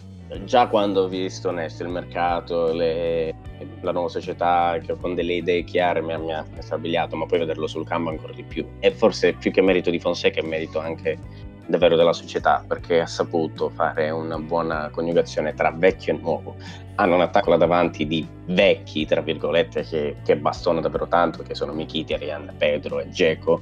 già 0.43 0.67
quando 0.67 1.03
ho 1.03 1.07
visto 1.07 1.49
onesto 1.49 1.83
il 1.83 1.89
mercato, 1.89 2.71
le- 2.71 3.33
la 3.81 3.91
nuova 3.91 4.09
società 4.09 4.77
che 4.85 4.95
con 4.99 5.15
delle 5.15 5.33
idee 5.33 5.63
chiare 5.63 6.01
mi 6.01 6.13
ha, 6.13 6.17
mi 6.19 6.31
ha 6.31 6.45
strabiliato, 6.59 7.15
ma 7.15 7.25
poi 7.25 7.39
vederlo 7.39 7.67
sul 7.67 7.85
campo 7.87 8.09
ancora 8.09 8.33
di 8.33 8.43
più. 8.43 8.65
E 8.79 8.91
forse 8.91 9.33
più 9.33 9.51
che 9.51 9.61
merito 9.61 9.89
di 9.89 9.99
Fonseca 9.99 10.39
è 10.39 10.43
merito 10.43 10.79
anche 10.79 11.17
davvero 11.65 11.95
della 11.95 12.13
società 12.13 12.63
perché 12.67 13.01
ha 13.01 13.05
saputo 13.05 13.69
fare 13.69 14.09
una 14.09 14.37
buona 14.39 14.89
coniugazione 14.91 15.53
tra 15.53 15.71
vecchio 15.75 16.13
e 16.13 16.17
nuovo. 16.17 16.55
Hanno 16.99 17.15
un 17.15 17.21
attacco 17.21 17.51
là 17.51 17.55
davanti 17.55 18.05
di 18.05 18.27
vecchi, 18.47 19.05
tra 19.05 19.21
virgolette, 19.21 19.83
che, 19.83 20.17
che 20.21 20.35
bastona 20.35 20.81
davvero 20.81 21.07
tanto, 21.07 21.43
che 21.43 21.55
sono 21.55 21.71
Mkhitaryan, 21.71 22.55
Pedro 22.57 22.99
e 22.99 23.09
Geco, 23.09 23.61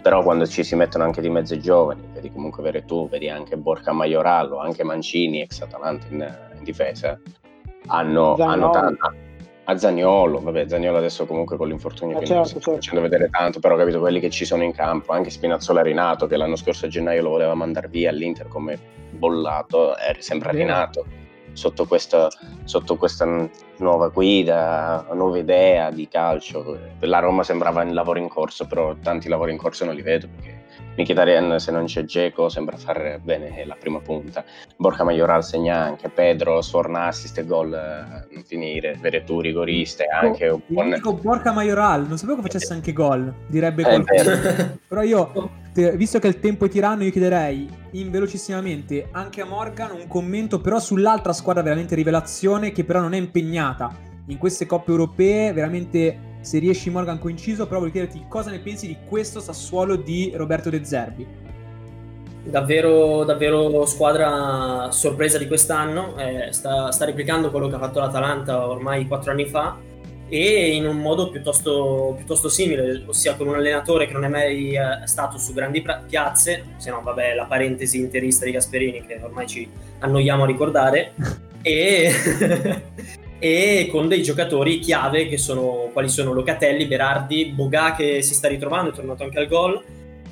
però 0.00 0.22
quando 0.22 0.46
ci 0.46 0.62
si 0.62 0.76
mettono 0.76 1.02
anche 1.02 1.20
di 1.20 1.28
mezzo 1.28 1.54
i 1.54 1.60
giovani, 1.60 2.08
vedi 2.12 2.30
comunque 2.30 2.62
Veretù, 2.62 3.08
vedi 3.08 3.28
anche 3.28 3.56
Borca 3.56 3.90
Maiorallo, 3.90 4.60
anche 4.60 4.84
Mancini, 4.84 5.42
ex 5.42 5.62
Atalanta 5.62 6.06
in, 6.10 6.38
in 6.56 6.62
difesa, 6.62 7.18
hanno, 7.88 8.36
hanno 8.36 8.70
tanta 8.70 9.12
a 9.68 9.76
Zagnolo, 9.76 10.38
vabbè 10.38 10.68
Zagnolo 10.68 10.98
adesso 10.98 11.26
comunque 11.26 11.56
con 11.56 11.66
l'infortunio 11.66 12.18
eh 12.18 12.20
che 12.20 12.26
certo, 12.26 12.60
certo. 12.60 12.74
facendo 12.74 13.00
vedere 13.00 13.28
tanto, 13.30 13.58
però 13.58 13.74
capito 13.74 13.98
quelli 13.98 14.20
che 14.20 14.30
ci 14.30 14.44
sono 14.44 14.62
in 14.62 14.72
campo, 14.72 15.12
anche 15.12 15.30
Spinazzola 15.30 15.82
Rinato 15.82 16.28
che 16.28 16.36
l'anno 16.36 16.54
scorso 16.54 16.86
a 16.86 16.88
gennaio 16.88 17.22
lo 17.22 17.30
voleva 17.30 17.54
mandare 17.54 17.88
via 17.88 18.10
all'Inter 18.10 18.46
come 18.46 18.78
bollato, 19.10 19.96
è 19.96 20.14
sempre 20.20 20.52
Vero. 20.52 20.64
Rinato 20.64 21.06
sotto 21.56 21.86
questa, 21.86 22.28
sotto 22.64 22.96
questa 22.96 23.24
nuova 23.78 24.08
guida, 24.08 25.06
nuova 25.12 25.38
idea 25.38 25.90
di 25.90 26.08
calcio. 26.08 26.78
La 27.00 27.18
Roma 27.18 27.42
sembrava 27.42 27.82
in 27.82 27.94
lavoro 27.94 28.18
in 28.18 28.28
corso, 28.28 28.66
però 28.66 28.94
tanti 29.02 29.28
lavori 29.28 29.52
in 29.52 29.58
corso 29.58 29.84
non 29.84 29.94
li 29.94 30.02
vedo 30.02 30.28
perché 30.34 30.64
Mkhitaryan 30.96 31.58
se 31.58 31.70
non 31.70 31.84
c'è 31.84 32.04
Geco 32.04 32.48
sembra 32.48 32.76
fare 32.76 33.20
bene 33.22 33.64
la 33.66 33.76
prima 33.78 34.00
punta. 34.00 34.44
Borca 34.76 35.04
Majoral 35.04 35.44
segna 35.44 35.82
anche, 35.82 36.08
Pedro 36.08 36.62
sforna 36.62 37.06
assist 37.06 37.36
e 37.38 37.44
gol 37.44 37.72
eh, 37.72 38.34
non 38.34 38.42
finire, 38.44 38.96
Veretù 38.98 39.40
rigorista 39.40 40.04
e 40.04 40.08
anche 40.08 40.48
un 40.48 40.60
Il 40.66 40.74
buon... 40.74 40.88
mitico 40.88 41.12
Borca 41.14 41.52
Majoral, 41.52 42.06
non 42.06 42.16
sapevo 42.16 42.36
che 42.36 42.48
facesse 42.48 42.72
anche 42.72 42.92
gol, 42.92 43.32
direbbe 43.46 43.82
Eh, 43.82 44.02
qualcuno. 44.02 44.78
Però 44.88 45.02
io, 45.02 45.50
visto 45.94 46.18
che 46.18 46.28
il 46.28 46.38
tempo 46.38 46.64
è 46.64 46.68
tiranno, 46.68 47.04
io 47.04 47.10
chiederei 47.10 47.84
in 47.92 48.10
velocissimamente 48.10 49.08
anche 49.12 49.40
a 49.40 49.44
Morgan 49.44 49.90
un 49.92 50.06
commento 50.06 50.60
però 50.60 50.78
sull'altra 50.78 51.32
squadra 51.32 51.62
veramente 51.62 51.94
rivelazione 51.94 52.72
che 52.72 52.84
però 52.84 53.00
non 53.00 53.14
è 53.14 53.16
impegnata 53.16 53.65
in 54.26 54.38
queste 54.38 54.66
coppe 54.66 54.90
europee, 54.90 55.52
veramente 55.52 56.34
se 56.40 56.58
riesci 56.58 56.90
Morgan 56.90 57.18
coinciso, 57.18 57.66
però 57.66 57.80
voglio 57.80 57.92
chiederti 57.92 58.26
cosa 58.28 58.50
ne 58.50 58.60
pensi 58.60 58.86
di 58.86 58.96
questo 59.08 59.40
Sassuolo 59.40 59.96
di 59.96 60.32
Roberto 60.34 60.70
De 60.70 60.84
Zerbi. 60.84 61.26
Davvero, 62.44 63.24
davvero 63.24 63.84
squadra 63.86 64.88
sorpresa 64.92 65.38
di 65.38 65.48
quest'anno, 65.48 66.16
eh, 66.16 66.52
sta, 66.52 66.92
sta 66.92 67.04
replicando 67.04 67.50
quello 67.50 67.66
che 67.66 67.74
ha 67.74 67.80
fatto 67.80 67.98
l'Atalanta 67.98 68.68
ormai 68.68 69.08
quattro 69.08 69.32
anni 69.32 69.46
fa 69.46 69.76
e 70.28 70.74
in 70.74 70.86
un 70.86 70.98
modo 70.98 71.30
piuttosto, 71.30 72.14
piuttosto 72.16 72.48
simile, 72.48 73.02
ossia 73.06 73.34
con 73.34 73.48
un 73.48 73.54
allenatore 73.54 74.06
che 74.06 74.12
non 74.12 74.24
è 74.24 74.28
mai 74.28 74.74
eh, 74.74 75.06
stato 75.06 75.38
su 75.38 75.52
grandi 75.52 75.84
piazze, 76.08 76.64
se 76.76 76.90
no 76.90 77.00
vabbè 77.02 77.34
la 77.34 77.46
parentesi 77.46 77.98
interista 77.98 78.44
di 78.44 78.52
Gasperini 78.52 79.04
che 79.04 79.20
ormai 79.22 79.46
ci 79.46 79.68
annoiamo 79.98 80.44
a 80.44 80.46
ricordare, 80.46 81.14
e, 81.62 82.12
e 83.38 83.88
con 83.90 84.08
dei 84.08 84.22
giocatori 84.22 84.78
chiave 84.78 85.28
che 85.28 85.36
sono 85.36 85.90
quali 85.92 86.08
sono 86.08 86.32
Locatelli, 86.32 86.86
Berardi, 86.86 87.46
Boga 87.46 87.94
che 87.94 88.22
si 88.22 88.34
sta 88.34 88.48
ritrovando, 88.48 88.90
è 88.90 88.94
tornato 88.94 89.24
anche 89.24 89.38
al 89.38 89.46
gol 89.46 89.82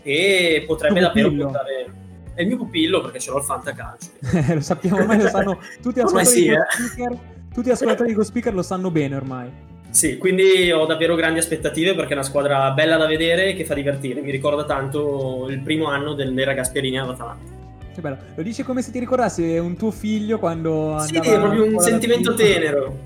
e 0.02 0.64
potrebbe 0.66 1.00
davvero 1.00 1.32
portare... 1.32 2.02
È 2.34 2.40
il 2.40 2.48
mio 2.48 2.56
pupillo 2.56 3.00
perché 3.00 3.20
ce 3.20 3.30
l'ho 3.30 3.38
il 3.38 3.44
fantacalcio. 3.44 4.08
lo 4.54 4.60
sappiamo 4.60 4.96
ormai, 4.96 5.22
lo 5.22 5.28
sanno 5.28 5.60
tutti 5.80 6.00
ascoltatori 6.00 6.26
sì, 6.26 6.46
eh. 6.48 6.58
Speaker, 6.68 7.18
tutti 7.52 7.68
gli 7.68 7.72
ascoltatori 7.72 8.08
di 8.08 8.14
Go 8.14 8.24
Speaker 8.24 8.54
lo 8.54 8.62
sanno 8.62 8.90
bene 8.90 9.14
ormai. 9.14 9.50
Sì, 9.90 10.18
quindi 10.18 10.72
ho 10.72 10.84
davvero 10.86 11.14
grandi 11.14 11.38
aspettative 11.38 11.94
perché 11.94 12.10
è 12.10 12.14
una 12.14 12.24
squadra 12.24 12.72
bella 12.72 12.96
da 12.96 13.06
vedere 13.06 13.50
e 13.50 13.54
che 13.54 13.64
fa 13.64 13.74
divertire. 13.74 14.20
Mi 14.22 14.32
ricorda 14.32 14.64
tanto 14.64 15.46
il 15.48 15.60
primo 15.60 15.86
anno 15.86 16.14
dell'era 16.14 16.52
Gasperini 16.54 16.98
all'Atalanta. 16.98 17.53
Che 17.94 18.00
bello. 18.00 18.16
Lo 18.34 18.42
dici 18.42 18.64
come 18.64 18.82
se 18.82 18.90
ti 18.90 18.98
ricordassi 18.98 19.56
un 19.56 19.76
tuo 19.76 19.92
figlio 19.92 20.40
quando 20.40 20.96
Sì, 20.98 21.16
è 21.16 21.38
proprio 21.38 21.64
un 21.64 21.78
sentimento 21.78 22.34
tenero. 22.34 22.98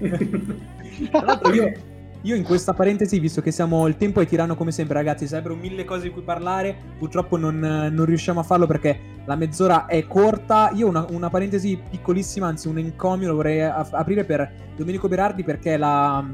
Tra 1.11 1.25
l'altro 1.25 1.53
io, 1.53 1.73
io 2.23 2.35
in 2.35 2.43
questa 2.43 2.73
parentesi, 2.73 3.19
visto 3.21 3.43
che 3.43 3.51
siamo 3.51 3.87
il 3.87 3.99
tempo 3.99 4.23
è 4.23 4.27
tiranno 4.27 4.57
come 4.57 4.73
sempre, 4.73 4.95
ragazzi, 4.95 5.27
sarebbero 5.27 5.55
mille 5.57 5.85
cose 5.85 6.05
di 6.05 6.11
cui 6.11 6.23
parlare. 6.23 6.75
Purtroppo 6.99 7.37
non, 7.37 7.59
non 7.59 8.05
riusciamo 8.07 8.41
a 8.41 8.43
farlo 8.43 8.67
perché 8.67 8.99
la 9.27 9.37
mezz'ora 9.37 9.85
è 9.85 10.07
corta. 10.07 10.71
Io 10.75 10.89
una, 10.89 11.05
una 11.11 11.29
parentesi 11.29 11.79
piccolissima, 11.91 12.47
anzi 12.47 12.67
un 12.69 12.79
encomio, 12.79 13.29
lo 13.29 13.35
vorrei 13.35 13.61
a- 13.61 13.87
aprire 13.93 14.25
per 14.25 14.51
Domenico 14.75 15.07
Berardi 15.07 15.45
perché 15.45 15.77
la, 15.77 16.27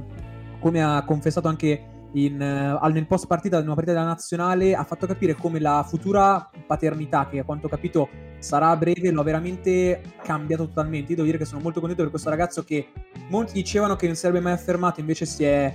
come 0.61 0.81
ha 0.81 1.03
confessato 1.05 1.49
anche 1.49 1.87
in, 2.15 2.41
eh, 2.41 2.77
al- 2.81 2.93
nel 2.93 3.07
post 3.07 3.27
partita 3.27 3.59
di 3.59 3.67
una 3.67 3.75
partita 3.75 3.97
della 3.97 4.09
nazionale, 4.09 4.75
ha 4.75 4.85
fatto 4.85 5.07
capire 5.07 5.35
come 5.35 5.61
la 5.61 5.85
futura 5.87 6.49
paternità, 6.67 7.27
che 7.29 7.41
a 7.41 7.45
quanto 7.45 7.67
ho 7.67 7.71
capito 7.71 8.09
sarà 8.39 8.71
a 8.71 8.77
breve, 8.77 9.11
lo 9.11 9.21
ha 9.21 9.25
veramente 9.25 10.01
cambiato 10.23 10.67
totalmente. 10.67 11.11
Io 11.11 11.17
devo 11.17 11.27
dire 11.27 11.39
che 11.39 11.45
sono 11.45 11.61
molto 11.61 11.81
contento 11.81 12.03
per 12.03 12.11
questo 12.11 12.31
ragazzo 12.31 12.63
che 12.63 12.89
molti 13.29 13.55
dicevano 13.55 13.97
che 13.97 14.07
non 14.07 14.17
sarebbe 14.17 14.41
mai 14.41 14.53
affermato, 14.53 15.01
invece 15.01 15.27
si 15.27 15.45
è 15.45 15.75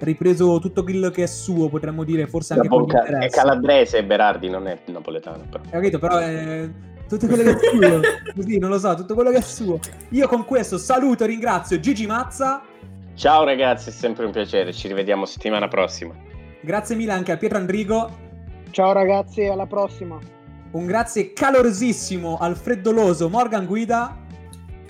ripreso 0.00 0.58
tutto 0.60 0.82
quello 0.82 1.10
che 1.10 1.24
è 1.24 1.26
suo, 1.26 1.68
potremmo 1.68 2.04
dire, 2.04 2.26
forse 2.26 2.54
anche 2.54 2.68
con 2.68 2.82
bocca 2.82 3.04
è 3.04 3.28
calabrese 3.28 4.04
Berardi, 4.04 4.48
non 4.48 4.66
è 4.66 4.78
napoletano. 4.86 5.44
Però. 5.50 5.62
Capito? 5.70 5.98
Però 5.98 6.18
è 6.18 6.68
tutto 7.08 7.26
quello 7.26 7.42
che 7.42 7.50
è 7.50 7.58
suo. 7.58 8.00
Così, 8.34 8.58
non 8.58 8.70
lo 8.70 8.78
so, 8.78 8.94
tutto 8.94 9.14
quello 9.14 9.30
che 9.30 9.38
è 9.38 9.42
suo. 9.42 9.78
Io 10.10 10.28
con 10.28 10.44
questo 10.44 10.78
saluto 10.78 11.24
e 11.24 11.28
ringrazio 11.28 11.80
Gigi 11.80 12.06
Mazza. 12.06 12.62
Ciao 13.18 13.42
ragazzi, 13.42 13.88
è 13.88 13.92
sempre 13.92 14.26
un 14.26 14.30
piacere, 14.30 14.72
ci 14.72 14.86
rivediamo 14.86 15.26
settimana 15.26 15.66
prossima. 15.66 16.14
Grazie 16.60 16.94
mille 16.94 17.10
anche 17.10 17.32
a 17.32 17.36
Pietro 17.36 17.58
Andrigo. 17.58 18.08
Ciao 18.70 18.92
ragazzi, 18.92 19.44
alla 19.44 19.66
prossima. 19.66 20.16
Un 20.70 20.86
grazie 20.86 21.32
calorosissimo 21.32 22.38
al 22.38 22.54
freddoloso 22.54 23.28
Morgan 23.28 23.66
Guida. 23.66 24.16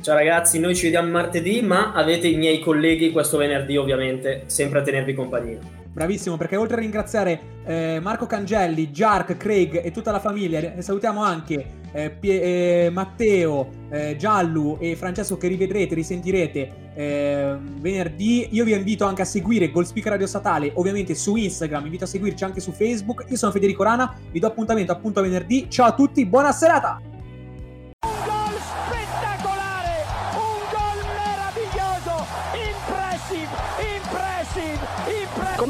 Ciao 0.03 0.15
ragazzi, 0.15 0.61
noi 0.61 0.77
ci 0.77 0.85
vediamo 0.85 1.09
martedì, 1.09 1.63
ma 1.63 1.95
avete 1.95 2.29
i 2.29 2.37
miei 2.37 2.61
colleghi 2.61 3.13
questo 3.13 3.39
venerdì 3.39 3.79
ovviamente, 3.79 4.43
sempre 4.45 4.81
a 4.81 4.83
tenervi 4.83 5.15
compagnia. 5.15 5.78
Bravissimo, 5.99 6.37
perché 6.37 6.55
oltre 6.55 6.77
a 6.77 6.79
ringraziare 6.79 7.41
eh, 7.65 7.99
Marco 8.01 8.25
Cangelli, 8.25 8.91
Jark, 8.91 9.37
Craig 9.37 9.85
e 9.85 9.91
tutta 9.91 10.13
la 10.13 10.21
famiglia, 10.21 10.81
salutiamo 10.81 11.25
anche 11.25 11.67
eh, 11.91 12.11
Pie- 12.11 12.85
eh, 12.85 12.91
Matteo, 12.91 13.69
eh, 13.91 14.15
Giallu 14.17 14.79
e 14.79 14.95
Francesco 14.95 15.37
che 15.37 15.49
rivedrete, 15.49 15.97
risentirete 15.97 16.93
eh, 16.95 17.57
venerdì. 17.81 18.47
Io 18.53 18.63
vi 18.63 18.75
invito 18.75 19.07
anche 19.07 19.23
a 19.23 19.25
seguire 19.25 19.73
Goal 19.73 19.87
Speaker 19.87 20.13
Radio 20.13 20.29
Statale, 20.29 20.71
ovviamente 20.75 21.17
su 21.17 21.35
Instagram, 21.35 21.81
vi 21.81 21.87
invito 21.87 22.05
a 22.05 22.09
seguirci 22.09 22.45
anche 22.45 22.61
su 22.61 22.71
Facebook. 22.71 23.25
Io 23.27 23.37
sono 23.37 23.51
Federico 23.51 23.83
Rana, 23.83 24.17
vi 24.31 24.39
do 24.39 24.47
appuntamento 24.47 24.93
appunto 24.93 25.19
a 25.19 25.23
venerdì. 25.23 25.67
Ciao 25.69 25.87
a 25.89 25.95
tutti, 25.95 26.25
buona 26.27 26.53
serata! 26.53 27.18